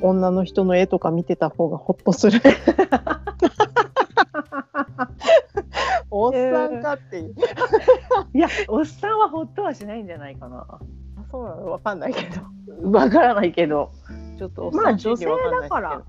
[0.00, 2.40] 女の人の絵とか見てた方がほっとする。
[6.10, 7.34] おっさんかっていう。
[8.34, 10.66] いやおっさんはほっとはしないんじゃないかな
[11.30, 11.66] そうなの？
[11.66, 12.90] わかんないけど。
[12.90, 13.90] わからないけど
[14.38, 16.02] ちょっとおっさんまあ女性だから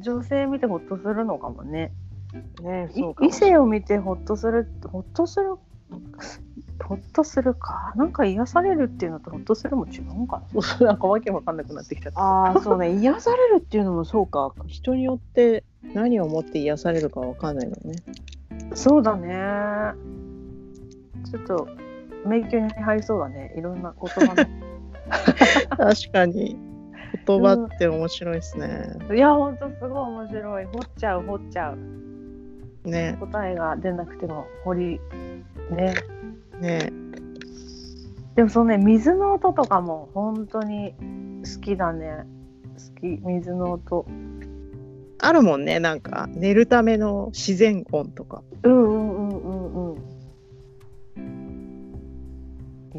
[0.00, 1.92] 女性見てほっとするのかもね。
[2.62, 5.56] ねいそう異性を見てほっとするほっとする
[6.82, 7.92] ほっとするか？
[7.94, 10.42] なんか癒されるっていうのとほっとするも違うのか
[10.80, 10.86] な？
[10.86, 12.20] なんかわけわかんなくなってきちゃった。
[12.20, 12.92] ああそうね。
[12.94, 14.52] 癒されるっていうのもそうか。
[14.66, 15.64] 人によって
[15.94, 17.96] 何をもって癒されるかわかんないのね。
[18.74, 19.94] そうだね。
[21.30, 21.68] ちょっと
[22.24, 23.54] 迷宮に入りそうだね。
[23.56, 24.46] いろんな言葉の。
[25.76, 26.56] 確かに。
[27.26, 28.96] 言葉って面白いですね。
[29.14, 30.64] いやほんとすごい面白い。
[30.64, 31.78] 掘っちゃう掘っちゃう
[32.84, 33.16] ね。
[33.20, 35.00] 答えが出なくても掘り
[35.70, 35.94] ね。
[36.60, 36.92] ね。
[38.36, 40.94] でもそのね水の音とかも本当に
[41.44, 42.24] 好きだね。
[42.94, 44.06] 好き水の音。
[45.22, 48.42] あるもんねなんか寝るための自然音とか。
[48.62, 50.00] うんうんうんうんうん。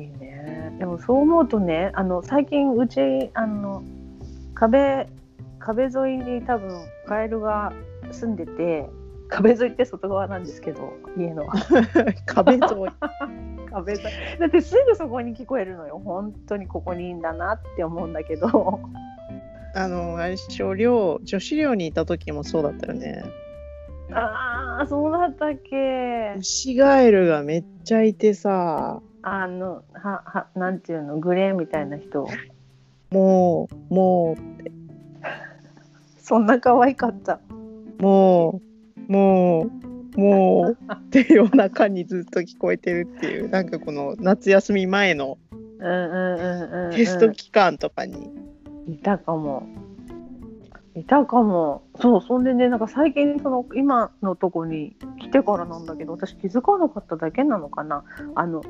[0.01, 0.75] いいね。
[0.77, 3.83] でもそう思うとねあの最近うちあの
[4.53, 5.07] 壁
[5.59, 6.69] 壁沿いに多分
[7.07, 7.73] カエルが
[8.11, 8.89] 住んでて
[9.31, 11.47] 壁沿いって外側なんですけど家の。
[12.27, 12.61] 壁沿い。
[13.71, 14.03] 壁沿い。
[14.39, 16.01] だってすぐそこに聞こえるのよ。
[16.03, 18.79] 本当にここにいいんだなって思うんだけど。
[19.73, 23.23] あのあれ少量女子寮にいた時もそうだったよね。
[24.11, 26.35] ああそうだったっけ。
[26.37, 29.01] ウシガエルがめっちゃいてさ。
[29.23, 31.19] あのははなんていうの？
[31.19, 32.27] グレーみたいな人。
[33.11, 34.35] もうも
[36.19, 37.39] そんな可愛かった。
[37.99, 38.70] うもう
[39.07, 45.37] もうもうって夜中にずっと聞こえてるっていうなんかこの夏休み前の
[46.93, 48.29] テスト期間とかに。
[48.87, 49.67] いたかも。
[50.95, 51.83] いたかも。
[51.99, 58.03] そうそんでねなんか最近その今のとこに来てからなんだけど私気づかなかっただけなのかな。
[58.35, 58.61] あの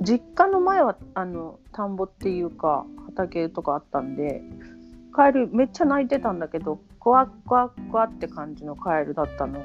[0.00, 4.42] 実家の前はあの田んぼっていうか畑とかあったんで
[5.12, 9.60] カエルめっちゃ鳴いてたんだけどクワックワックワって感じのカエルだったの。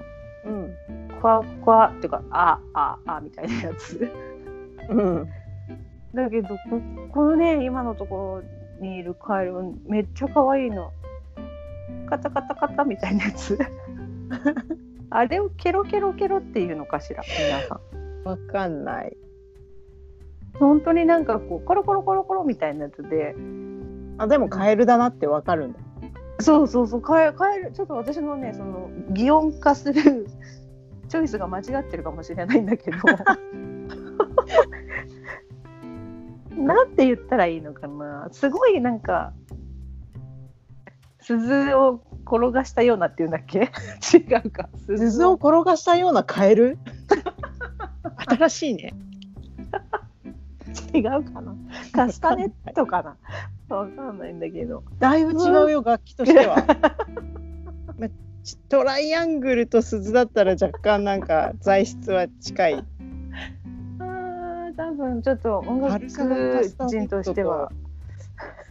[0.45, 0.75] うん。
[1.19, 4.12] クワックワっていうかあああみたいなやつ。
[4.89, 5.29] うん、
[6.13, 6.58] だけどこ
[7.12, 8.41] このね今のとこ
[8.79, 9.53] ろにいるカエル
[9.88, 10.91] めっちゃ可愛いの。
[12.08, 13.58] カタカタカタみたいなやつ。
[15.10, 17.79] あれをケロケロケロっていうのかしら皆さ
[18.23, 18.23] ん。
[18.27, 19.17] わかんない。
[20.60, 23.36] 本当になんかこうコロコロコロコロみたいなやつで
[24.17, 25.80] あでもカエルだなってわかるんだ。
[26.39, 27.01] そうそうそう。
[27.01, 30.28] カエカエルちょっと私のねその擬音化する
[31.10, 32.97] チョイスが間違ってるかもしれないんだけど。
[36.58, 38.30] なんて言ったらいいのかな。
[38.32, 39.34] すごいなんか
[41.19, 43.69] 鈴を転がしたようなっていうんだっけ？
[44.17, 44.69] 違うか。
[44.88, 46.78] 鈴を転がしたようなカエル？
[48.30, 48.93] 新しいね。
[50.93, 51.56] 違うかな。
[51.93, 53.17] カスタネットかな
[53.69, 56.58] わかんないんだけどだいぶ違うよ楽器としては。
[57.97, 58.08] ま
[58.43, 62.73] ちトライアングルと鈴だったら若干なんか材質は近い。
[63.99, 67.71] あー多分ちょっと音楽人としては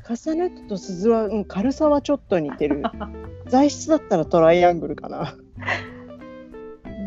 [0.04, 2.82] カスタネットと鈴は、うん、軽さはちょっと似てる。
[3.48, 5.34] 材質だったらトライアングルかな。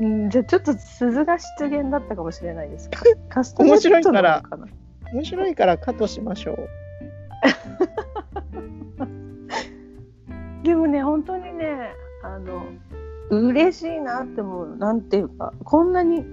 [0.01, 3.01] うんじゃあちょっと鈴が出現だったかもしれないですか。
[3.63, 4.43] 面白いから
[5.13, 6.69] 面白いからカットしましょう。
[10.63, 11.91] でもね本当にね
[12.23, 12.63] あの
[13.29, 16.25] 嬉しいなって思うなんていうかこんなに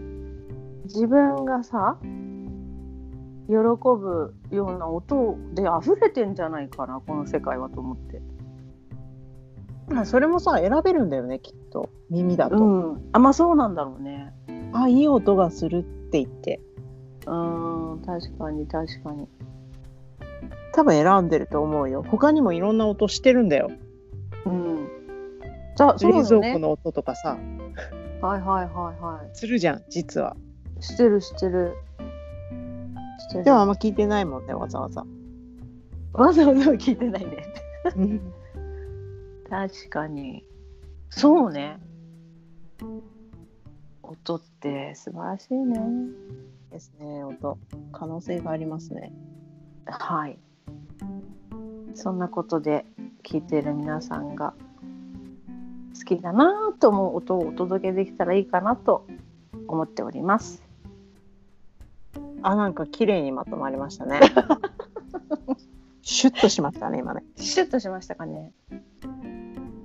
[0.84, 1.96] 自分がさ
[3.46, 8.22] 喜ぶような音で溢れてんじゃないかなこの世界はと思って。
[9.94, 12.56] あそれもさ選べるんだよねきっと耳だと。
[12.56, 14.32] うん、あまあそうなんだろうね。
[14.72, 16.60] あいい音がするって言って
[17.26, 19.28] うん確かに確かに。
[20.72, 22.02] 多分選んでると思うよ。
[22.02, 23.70] 他にもいろんな音してるんだよ。
[24.44, 24.88] うん。
[25.76, 26.24] じゃあそうね。
[26.24, 27.38] 蔵庫の音とかさ
[28.20, 29.36] はいはいはいはい。
[29.36, 30.36] するじゃん実は。
[30.80, 31.76] してるしてる。
[33.18, 35.04] してるでもあんま聞いてないもんねわざわざ。
[36.12, 37.44] わざわざ聞いてないね。
[37.96, 38.32] うん
[39.50, 40.44] 確かに。
[41.10, 41.78] そうね。
[44.02, 45.80] 音って素晴らしいね。
[46.70, 47.56] ですね音
[47.92, 49.12] 可能性がありますね。
[49.86, 50.38] はい。
[51.94, 52.84] そんなことで
[53.22, 54.54] 聞いている皆さんが
[55.96, 59.06] 好きだなと思う音をお届けできたらいいかなと
[59.68, 60.62] 思っております。
[62.42, 64.20] あなんか綺麗にまとまりましたね。
[66.02, 67.24] シュッとしましたね今ね。
[67.36, 68.52] シュッとしましたかね。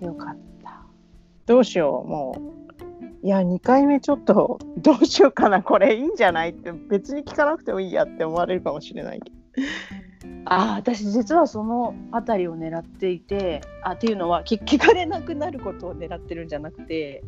[0.02, 0.82] よかった。
[1.46, 3.26] どうしようもう。
[3.26, 9.39] いや2回目ちょっとどうしようかなこれいいんじゃないって別に聞かなくてもいいやって思われるかもしれないけど。
[10.46, 17.24] ああ私実はその辺りを狙っていてあっていうのは聞 聞かれなくなることを狙ってるんじゃなくて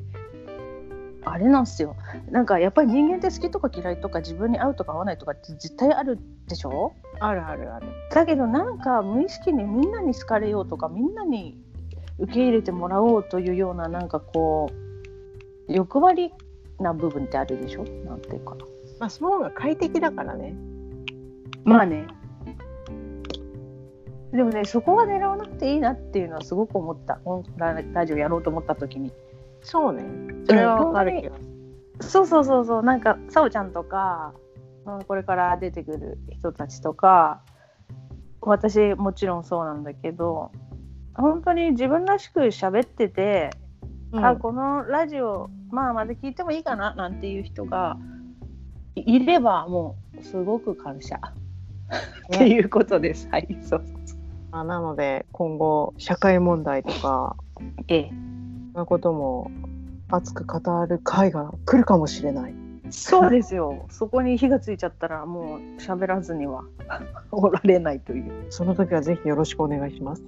[1.23, 1.95] あれなんですよ。
[2.31, 6.17] なんかやっぱり人間って好きとか嫌いとか自分に合うとか合わないとかって絶対ある
[6.47, 6.93] でしょ？
[7.19, 7.87] あるあるある。
[8.11, 11.59] だけどなんか無意識にみんなに好かれようとかみんなに
[12.17, 14.71] 受け入れてもらおうというようななんかこ
[15.67, 16.33] う欲張り
[16.79, 17.83] な部分ってあるでしょ？
[17.83, 18.55] なんていうか。
[18.55, 18.65] な
[19.01, 20.55] まあその方が快適だからね。
[21.63, 22.07] まあね
[24.31, 27.19] でもねそこは狙わなくていいなっていうのはすごく思った。
[27.57, 29.11] ララジオやろうと思った時に。
[29.61, 30.03] そうね。
[30.47, 31.35] それはわかる気が
[31.99, 32.83] そうそうそうそう。
[32.83, 34.33] なんかさおちゃんとか
[34.85, 37.41] うんこれから出てくる人たちとか
[38.39, 40.51] 私もちろんそうなんだけど
[41.13, 43.51] 本当に自分らしく喋ってて、
[44.13, 44.25] うん。
[44.25, 47.97] あこのラジオまあまだ聞いてもいいかななんていう人が
[48.95, 51.19] いいればもうすごく感謝、
[52.35, 53.27] っていうことです。
[53.29, 53.83] はいそう
[54.51, 57.35] あなので今後社会問題とか
[57.87, 58.11] ええ
[58.73, 59.51] そういうことも
[60.09, 62.53] 熱く語る回が来るかもしれない。
[62.89, 63.85] そうですよ。
[63.89, 66.63] そこに火がついちゃったらもう喋らずには
[67.31, 68.47] おられないという。
[68.49, 70.23] その時はぜひよろしくお願いします。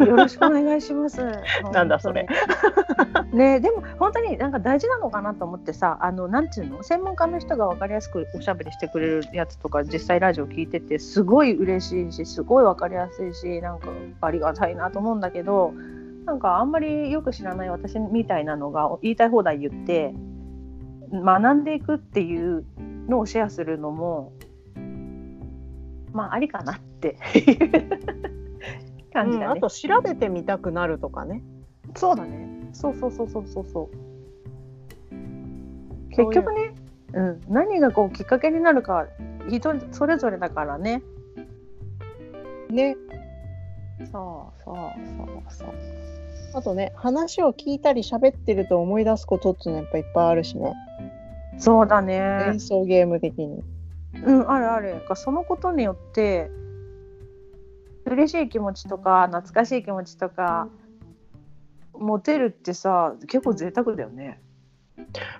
[0.00, 1.20] よろしくお願いします。
[1.72, 2.26] なんだそれ。
[3.32, 6.82] ねでも本当になんか大事なのかなと思ってさあのなんていうの？
[6.82, 13.88] 専門家の人が分かりやすくおしゃべりしてくれるやつとか実際ラジオ聞いててすごい嬉しいしすごい分かりやすいしなんか
[14.20, 15.74] ありがたいなと思うんだけど
[16.24, 20.14] なんかあんまりよく知らない私みたいなのが言いたい放題言って
[21.12, 22.64] 学んでいくっていう
[23.08, 24.32] のをシェアするのも
[26.12, 27.18] まあありかなって
[29.14, 29.52] 感じだね。
[29.56, 31.42] あと調べてみたくなるとかね。
[31.94, 32.68] そうだね。
[32.72, 34.04] そうそうそうそうそうそう。
[36.10, 36.74] 結局ね、
[37.14, 39.06] うん、何がこうきっかけになるか
[39.48, 41.02] 人それぞれだからね。
[42.68, 42.96] ね。
[44.12, 44.76] そうそう
[45.16, 45.68] そうそう。
[46.54, 50.72] あとね話を聞いたり喋ってると思い出すことっていうのはやっぱいっぱいあるしね。
[51.58, 52.14] そうだね
[52.48, 52.60] 演。
[52.60, 53.62] 奏ゲーム的に。
[54.24, 55.02] うんあるある。
[55.14, 56.50] そのことによって
[58.06, 60.68] 嬉しい気持ちとか懐かしい気持ちとか
[61.92, 64.40] 持てるってさ結構贅沢だよね。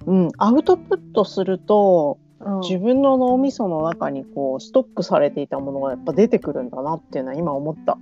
[0.06, 7.96] うん、アウトプットするとうん、自分の脳みその中にこうストックされていたものがやっぱ出てくるんだなっていうのは今思った。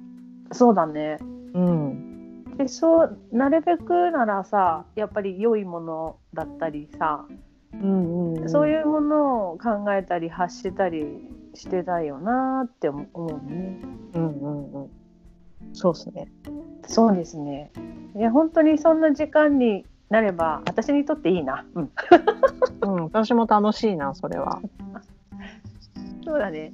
[0.51, 1.19] そうだね。
[1.55, 2.57] うん。
[2.57, 7.25] でそうなるべくならさやっぱり良いものだったりさ、
[7.73, 11.07] うんうん、そういうものを考えたり発したり
[11.55, 13.79] してたいよなって思うね。
[14.15, 14.91] うんうんうん。
[15.73, 16.29] そうですね。
[16.87, 17.71] そうですね。
[18.17, 21.65] いや本当にそんな時間になれば私にとっていいな。
[21.75, 21.91] うん、
[22.83, 24.61] うん、私も楽しいな、それは。
[26.25, 26.73] そうだね。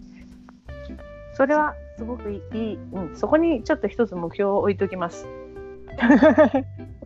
[1.35, 5.27] それはすごくいい、うん、そこにちょっと一つ目標を置いときます。
[5.99, 6.09] わ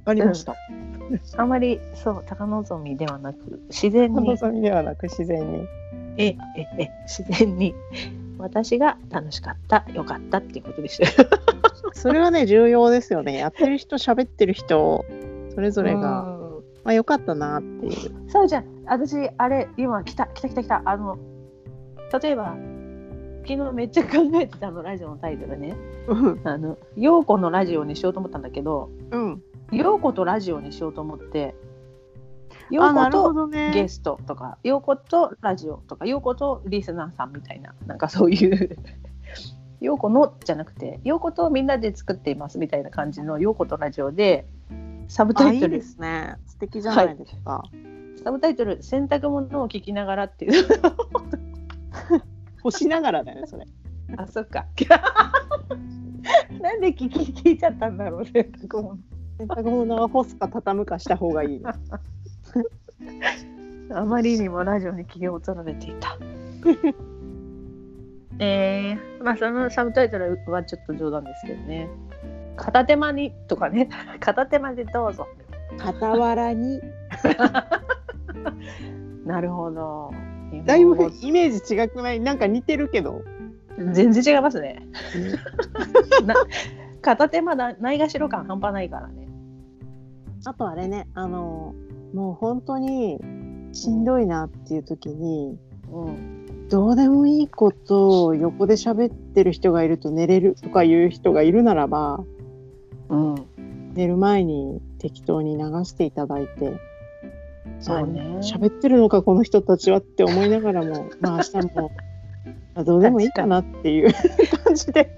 [0.07, 0.57] かりました。
[1.37, 5.67] あまりそう高望みではなく自然に望みではなく自然に。
[6.17, 6.37] ええ
[6.79, 7.75] え自然に
[8.39, 11.27] 私が楽しかったよかったっていうことでした。
[11.95, 13.37] それはね、重要ですよね。
[13.37, 15.05] やってる人、喋ってる人、
[15.55, 16.43] それぞれが、うん
[16.85, 18.31] まあ、よかったなっていう。
[18.31, 21.19] そうじゃん私あれ今来た来た来た来たあの
[22.21, 22.57] 例えば
[23.47, 25.77] 昨日めっちゃ考えてたのラジオのタイトルね
[26.09, 26.41] うん。
[26.45, 29.43] あの陽子のラジオにしようと思ったんだけどうん。
[29.71, 31.72] 陽子とラジオにしようと思ってあ、
[32.73, 33.49] 陽子と。
[33.73, 38.77] ゲストとか陽子とラジオとか陽子とリスナーさんみたいななんかそういう
[39.81, 44.47] 陽子のじゃなくて陽子とみんなで作っていますみたいな感じの陽子とラジオで
[45.09, 46.37] サブタイトルあいいですね。
[46.47, 47.63] 素敵じゃないですか。
[48.25, 50.65] サブタイトル「洗濯物を聞きながら」っていう
[52.63, 53.67] 干しながらだよね、それ。
[54.17, 54.67] あそっか
[56.61, 58.99] なんで聞き聞いちゃったんだろう洗濯物
[59.39, 61.63] 洗濯物は干すか畳むかした方がいい。
[63.95, 66.17] あまりにもラジオに気を取られていた。
[68.39, 71.89] えー、まあそのサブタイトルはちょっと冗談ですけどね。
[72.57, 73.89] 片手間にとかね。
[74.21, 75.29] 片手間でどうぞ。
[75.79, 76.81] 傍らに。
[79.25, 80.13] なるほど。
[80.65, 82.21] だいぶイメージ違くない？
[82.21, 83.23] なんか似てるけど。
[83.93, 84.87] 全然違いますね。
[86.27, 86.35] な
[87.01, 89.27] 片手間だないがしろ感半端ないからね。
[90.45, 91.75] あとあれね、あの、
[92.15, 93.19] もう本当に
[93.73, 95.59] しんどいなっていう時に、
[95.91, 96.69] うん。
[96.69, 102.25] どうでもいいことを横で喋ってる人がいると寝れるとかいう人がいるならば、
[103.09, 103.93] うん。
[103.95, 106.81] 寝る前に適当に流していただいて、
[107.81, 108.21] そうね。
[108.21, 111.91] あ喋ってるのかこの人たちはって思いながらも、 まあ明日も、
[112.75, 114.13] あどうでもいいかなっていう
[114.65, 115.11] 感じで、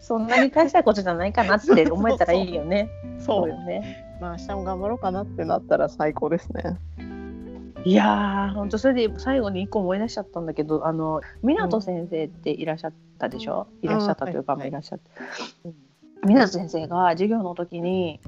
[0.00, 2.88] そんなに大したことじゃないかなって思えたらいいよね。
[3.18, 6.78] そうよねまあ明日も頑張ろうかなってなったら最高ですね。
[7.84, 14.70] いやーほんとそれで最後に一個思い出しちゃったんだけどあの湊先生っていらっしゃったでしょ、いらっしゃったというか、はいはい。
[14.70, 15.10] らっしゃって。
[16.26, 18.20] 湊先生が授業の時に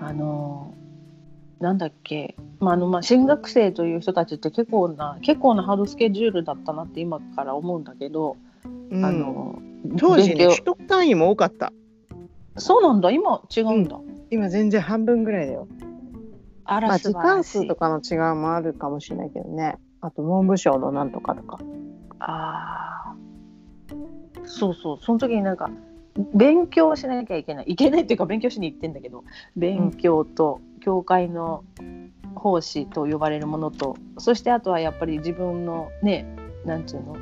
[0.00, 0.74] あの
[1.60, 8.66] なんだっけ、まああのまあ、新学生という人たちって結構な結構なハードスケジュールだったなって今から思うんだけど、あ
[9.12, 9.60] の
[9.96, 11.72] 当時ね取得単位も多かった。
[12.56, 13.12] そうなんだ。
[13.12, 14.00] 今違うんだ、
[14.30, 15.68] 今全然半分ぐらいだよ。
[16.64, 19.78] あまあ時間数とかの違いもあるかもしれないけどね。
[20.00, 21.58] あと文部省のなんとかとか。
[22.20, 23.14] ああ
[24.44, 24.98] そうそう。
[25.00, 25.70] その時になんか
[26.34, 27.64] 勉強しなきゃいけない。
[27.68, 29.24] いけないっていうか勉強しに行ってんだけど。
[29.56, 31.64] 勉強と教会の
[32.34, 33.96] 奉仕と呼ばれるものと。
[34.18, 36.26] そしてあとはやっぱり自分のね
[36.64, 37.16] なんていうの？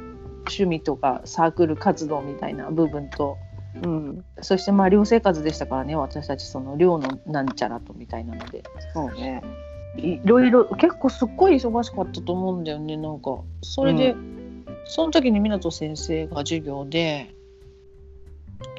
[0.48, 3.36] 趣味とかサークル活動みたいな部分と
[3.82, 4.24] うん。
[4.40, 8.62] そしてまあ寮生活でしたからね私たちその寮のなんちゃらとみたいなので。
[8.94, 9.42] そうね。
[9.96, 13.38] いろいろ結構すっごい忙しかったと思うんだよねなんか。
[13.62, 14.14] それで、
[14.84, 17.34] その時に湊先生が授業で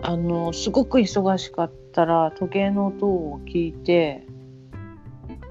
[0.03, 4.25] あのすごく忙しかったら時計の音を聞いて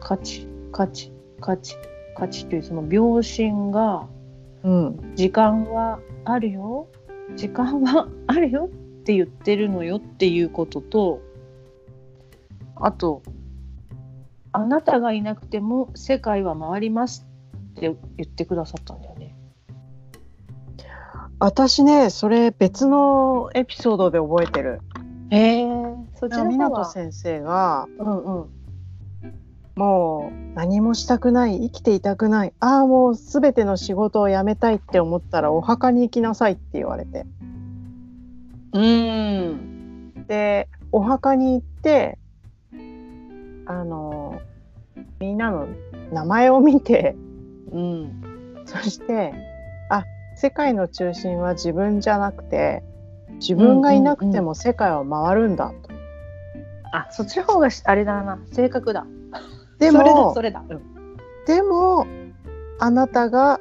[0.00, 1.74] カチカチカチ
[2.16, 4.08] カチというその秒針が
[4.62, 5.12] うん。
[5.14, 6.88] 時間はあるよ。
[7.36, 8.68] 時間はあるよ
[9.06, 11.22] って言ってるのよっていうことと
[12.74, 13.22] あと
[14.50, 17.92] あなたがいなくても世界は回りますって言
[18.24, 19.36] ってくださったんだよね。
[21.38, 24.80] 私ねそれ別のエピソードで覚えてる。
[25.30, 25.66] へえ
[26.16, 28.50] そっちの方湊は先生がうんうん。
[29.76, 37.24] もう何もしたくない生きていたくないああもう全ての仕事を辞めたいって思ったらお墓に行きなさいって言われて
[38.72, 40.26] うーん。
[40.26, 42.18] でお墓に行って
[43.66, 44.40] あの
[45.20, 45.68] みんなの
[46.12, 47.16] 名前を見て
[47.72, 48.22] うん。
[48.64, 49.32] そして
[49.90, 50.04] あ
[50.36, 52.82] 世界の中心は自分じゃなくて
[53.34, 55.74] 自分がいなくても世界は回るんだと。
[56.92, 58.38] あそっちの方がしあれだな。
[58.52, 59.06] 正確だ。
[59.78, 60.80] でそれだもそれだ、うん。
[61.46, 62.06] でも
[62.78, 63.60] あなたが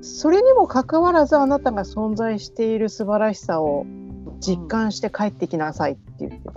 [0.00, 3.86] それにもかかわらずあなたが存在している素晴らしさを
[4.42, 6.50] 実感して帰ってきなさいって言ってた。
[6.50, 6.54] あ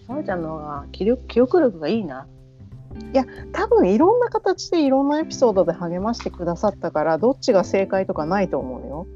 [0.00, 2.26] ーさおちゃんの方が記憶記憶力がいいな
[3.52, 9.06] 多分いろんな形でいろんなエピソードで励ましてくださったからどっちが正解とかないと思うよ。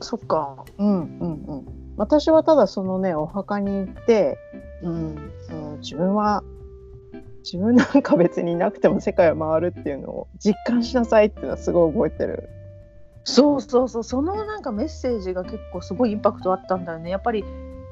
[0.00, 1.64] そっかうんうんうん。
[1.96, 4.38] 私はただそのねお墓に行って、
[4.82, 5.16] うん
[5.50, 6.42] うん、自分は
[7.44, 12.48] 自分なんか別にいなくても世界は回るっていうのを実感しなさいっていうのはすごい覚えてる。
[13.24, 17.44] そうそうそうそのなんかメッセージが結構すごいインパクトあったんだよねやっぱり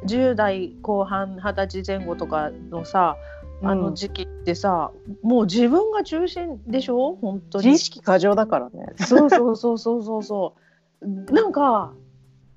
[0.06, 3.16] 10代後半20歳前後とかのさ
[3.64, 4.90] あの時期ってさ、
[5.22, 7.14] もう自分が中心でしょ？
[7.14, 8.86] 本当に自意識過剰だからね。
[8.96, 10.56] そうそうそうそうそうそ
[11.00, 11.92] うなんか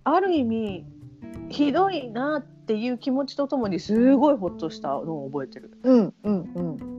[0.03, 0.83] ある意味
[1.49, 5.77] ひどいなっていう気持ちとともにすごいホッとしたのを覚えてる。
[5.83, 6.94] うんうんうん。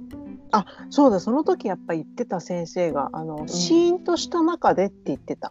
[0.52, 5.50] あそうだその時やっぱ言ってた先生があの、シーンとした中でって言ってた。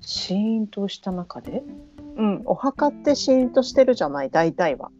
[0.00, 1.62] シーンとした中で？
[2.16, 4.30] うん、お墓ってシーンとしてるじゃない？
[4.30, 4.90] 大体は。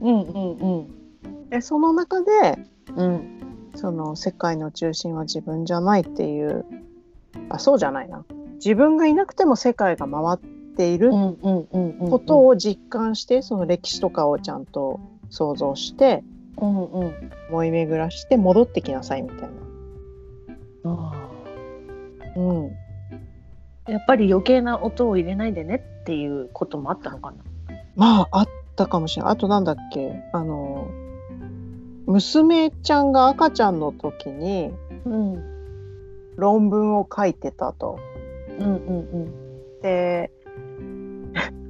[0.00, 1.50] うんうんうん。
[1.50, 2.58] でその中で
[2.96, 3.40] うん。
[3.76, 6.64] その世界の中心は自分じゃないっていう
[7.48, 8.24] あそうじゃないな。
[8.54, 12.10] 自分がいなくても世界が回っているうんうんうんうん。
[12.10, 16.22] ことを実感してその歴史とかをちゃんと想像して
[16.56, 17.14] うんうん
[17.50, 19.48] 思い巡らして戻ってきなさいみたいな。
[20.86, 21.30] あ
[22.36, 22.70] うん、ー
[23.88, 27.36] やっぱり余計な音を入れないでねっていうこともあったのかな。
[27.96, 29.32] まああったかもしれない。
[29.32, 30.22] あとなんだっけ？
[30.32, 30.88] あの
[32.06, 34.72] 娘ちゃんが赤ちゃんの時に
[35.04, 35.42] うん
[36.36, 37.98] 論文を書いてたと。
[38.58, 40.30] うんうんで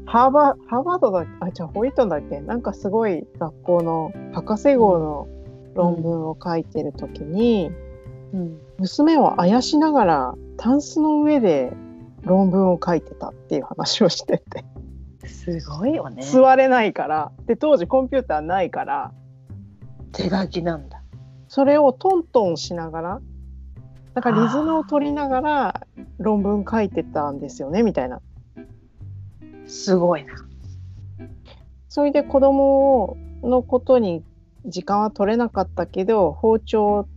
[0.07, 2.40] ハーバハーバードだっけあじゃあホイットンだっけ？
[2.40, 5.28] なんかすごい学校の博士号の
[5.74, 7.70] 論文を書いてる時に、
[8.32, 11.72] うんうん娘をあやしながらタンスの上で
[12.22, 14.64] 論文を書いてたっていう話をしてて
[15.28, 16.24] すごいよね。
[16.24, 19.12] 座れないからで当時コンピューターないから
[20.11, 21.02] 手書きなんだ。
[21.46, 23.20] それをトントンしながら
[24.14, 25.86] だからリズムを取りながら
[26.18, 28.20] 論文書いてたんですよねみたいな。
[29.66, 30.34] すごいな。
[31.88, 34.24] それで子供のことに
[34.66, 37.08] 時間は取れなかったけど包丁を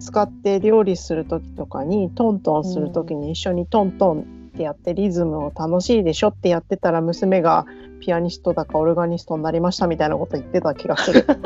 [0.00, 7.66] 使って料理する時とかにトントンする時に一緒にトントンってやってリズムを楽しいでしょってやってたら娘が
[8.00, 11.26] ピアニストだかオルガニストになりましたみたいなこと言ってた気がする。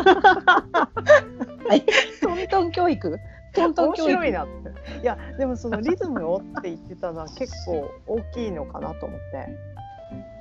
[2.21, 3.19] トントン教育？
[3.55, 4.13] トントン面教育？
[4.13, 5.01] 白いなって。
[5.03, 9.80] いやでもそのリズムをって言ってたのは結構大きいのかなと思って。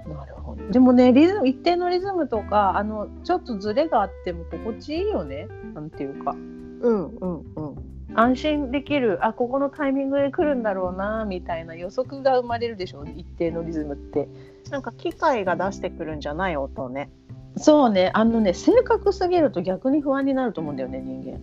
[0.07, 0.69] なるほど。
[0.69, 5.47] でもね、リズム一定のリズムとか、あのちょっとズレがあっても心地いいよね。
[5.73, 6.31] なんていうか。
[6.31, 7.89] うんうんうん。
[8.15, 14.27] 安心できるあここのタイミングで来るんだろうなみたいな予測が生まれるでしょ一定のリズムって
[14.71, 17.11] なんか機械が出してくるんじゃない音ね
[17.57, 21.39] そうねあのね正確すぎると逆に不安になると思うんだよね人間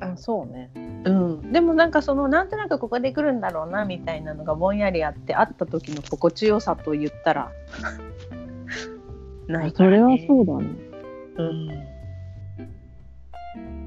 [0.00, 0.70] あそうね。
[1.04, 7.52] うん、でもなんかそのなんとなくここで来るんだろうなみたいなのがぼんやりあって会った時の心地よさと言ったら
[9.46, 10.66] ないから、ね、うだね。
[11.36, 11.88] うん。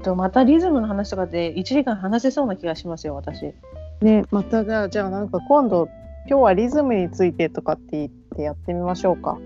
[0.02, 3.54] とまたリズムの話とかで1時間話せそうな気がしますよ私。
[4.00, 5.88] ねまたがじゃあなんか今度
[6.28, 9.38] 今日はリズムについてとかって言ってやってみましょうか。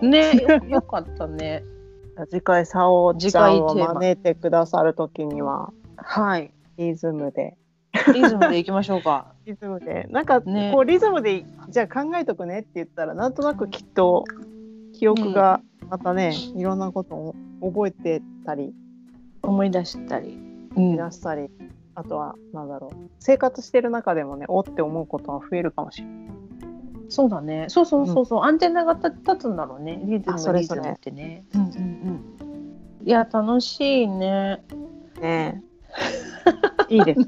[0.00, 1.64] ねよ よかったね。
[2.28, 6.52] 次回さお次ちゃんを招いてくださる時にははい。
[6.76, 7.56] リズムで。
[8.14, 9.34] リズムでいきましょうか。
[9.46, 10.08] リズムで。
[10.10, 10.70] なんかね。
[10.72, 14.24] こうリズムでじゃあ考えとくねって言ったらなんとなくきっと
[14.92, 18.72] 記憶がまたね、いろんなことを覚えてたり
[19.42, 20.38] 思い出したり、
[20.76, 20.96] うん。
[20.96, 21.50] 出したり、
[21.94, 22.96] あとはなんだろう。
[23.18, 26.32] 生活してる中でもねおって思うことが増えるかもしれない。
[27.08, 27.66] そうだね。
[27.68, 30.00] そうそうそうそう、アンテナが立立つんだろうね。
[30.04, 30.80] リズあそれそれ。
[30.80, 31.44] ムリズムってね。
[31.54, 33.06] うんうんうん。
[33.06, 34.62] いや楽しいね。
[35.20, 35.62] ね。
[35.62, 35.71] え
[36.88, 37.26] いいですね。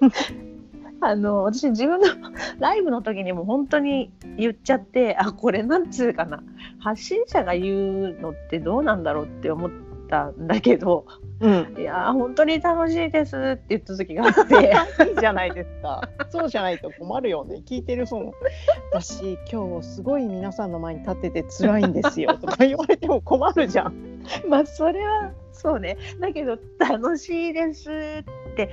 [1.00, 2.06] あの私自分の
[2.58, 6.42] ライブの時にも本当に言っちゃってあこれなんつうかな
[6.78, 9.70] 発信者が言うのってどうなんだろうって思っ
[10.08, 11.04] たんだけど
[11.38, 14.74] うん、いや本当に楽しいですって言った時があって
[15.10, 16.08] いいじゃないですか。
[16.30, 17.62] そうじゃないと困るよね。
[17.66, 18.34] 聞いてる方も。
[18.92, 24.15] 私、今日すごい皆さんの前に立ってて辛いんですよとか言われても困るじゃん。
[24.48, 25.96] まあそれはそうね。
[26.20, 28.68] だけど楽しいですって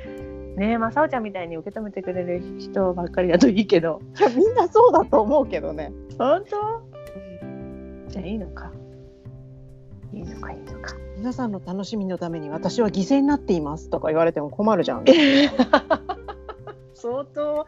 [0.58, 4.02] ねまあさおちゃんみたいに受け止めてくれる人ばっかりだといいけど。
[4.20, 5.92] いや、みんなそうだと思うけどね。
[6.18, 6.94] 本当？
[8.10, 8.72] じゃあいいのか。
[10.14, 10.96] いいのかいいのか。
[11.18, 15.06] 皆さんの楽しみのために私は犠牲になっていますとか言われても困るじゃん。
[16.94, 17.66] 相当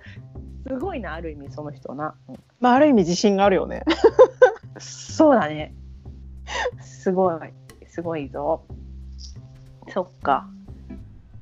[0.68, 2.16] すごいなある意味その人な、
[2.60, 3.84] まあ、ある意味自信があるよね。
[4.80, 5.74] そうだね。
[6.82, 7.36] すごい
[7.96, 8.62] すごいぞ
[9.88, 10.50] そっか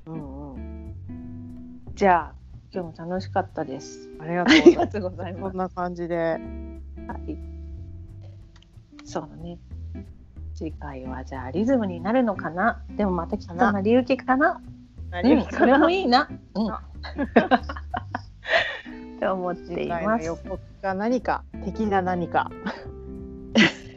[0.06, 0.93] うんうん。
[1.95, 2.34] じゃあ
[2.72, 4.43] 今日も楽しかったですありが
[4.84, 5.41] あとうございます。
[5.41, 6.16] こんな感じで。
[7.08, 7.36] はい
[9.04, 9.58] そうだね
[10.54, 12.84] 次回はじゃあリズムになるのかな？
[12.97, 14.62] でもまたきっと成り行きかな
[15.24, 16.30] うん、それもいいな。
[16.54, 16.68] うん。
[16.72, 16.78] っ
[19.20, 20.06] て 思っています。
[20.06, 21.43] の予告が何か？
[21.66, 22.51] 的な何か？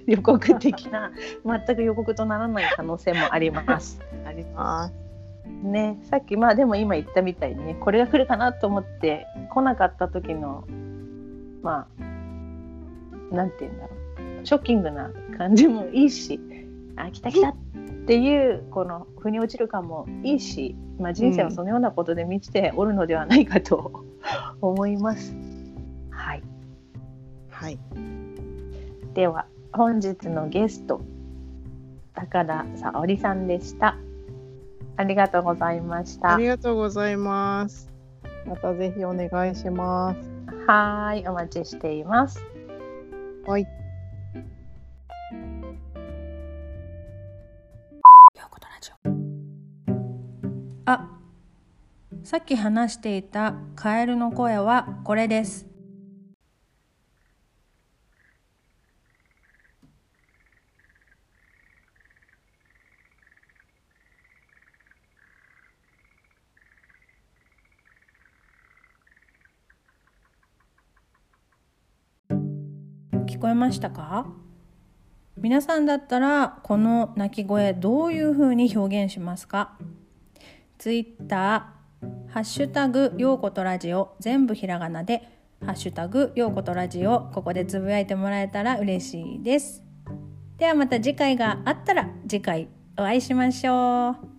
[0.08, 1.10] 予告的な
[1.44, 4.00] 全く予告とならない可能性もあります。
[4.24, 4.94] あります。
[5.62, 10.64] ね、さっきまあでも今言ったみたいにね、これが来るかなと思って来なかった時の
[11.62, 13.90] まあなんて言うんだろ
[14.42, 16.40] う、ショッキングな感じもいいし、
[16.96, 17.54] あ来た来たっ
[18.06, 24.04] ていうこの腑に落ちる感もいいし、まあ人生はそのようなことで満ちておるのではないかと
[24.60, 25.34] 思います。
[26.10, 26.42] はい。
[27.50, 27.78] はい。
[29.14, 31.00] では本日のゲスト
[32.14, 33.96] 高田沙織さんでした
[34.96, 37.90] ありがとうございましたありがとうございます。
[38.46, 40.36] またぜひお願いします。
[40.66, 42.44] はーいお待ちしています
[43.46, 43.66] はい。
[50.88, 51.08] あ
[52.22, 55.66] さっき話していたカエルの声はこれです
[73.36, 74.28] 聞こえましたか？
[75.36, 79.76] 皆さんだったらこの鳴き声どういうふうに表現しますか？
[80.78, 85.28] ツイッター、ハッシュタグ、ようことラジオ、全部ひらがなで、
[85.60, 89.82] ハッシュタグ、ようことラジオ、ここでつぶやいてもらえたら嬉しいです。
[90.56, 92.68] ではまた次回があったら次回
[92.98, 94.35] お会いしましょう。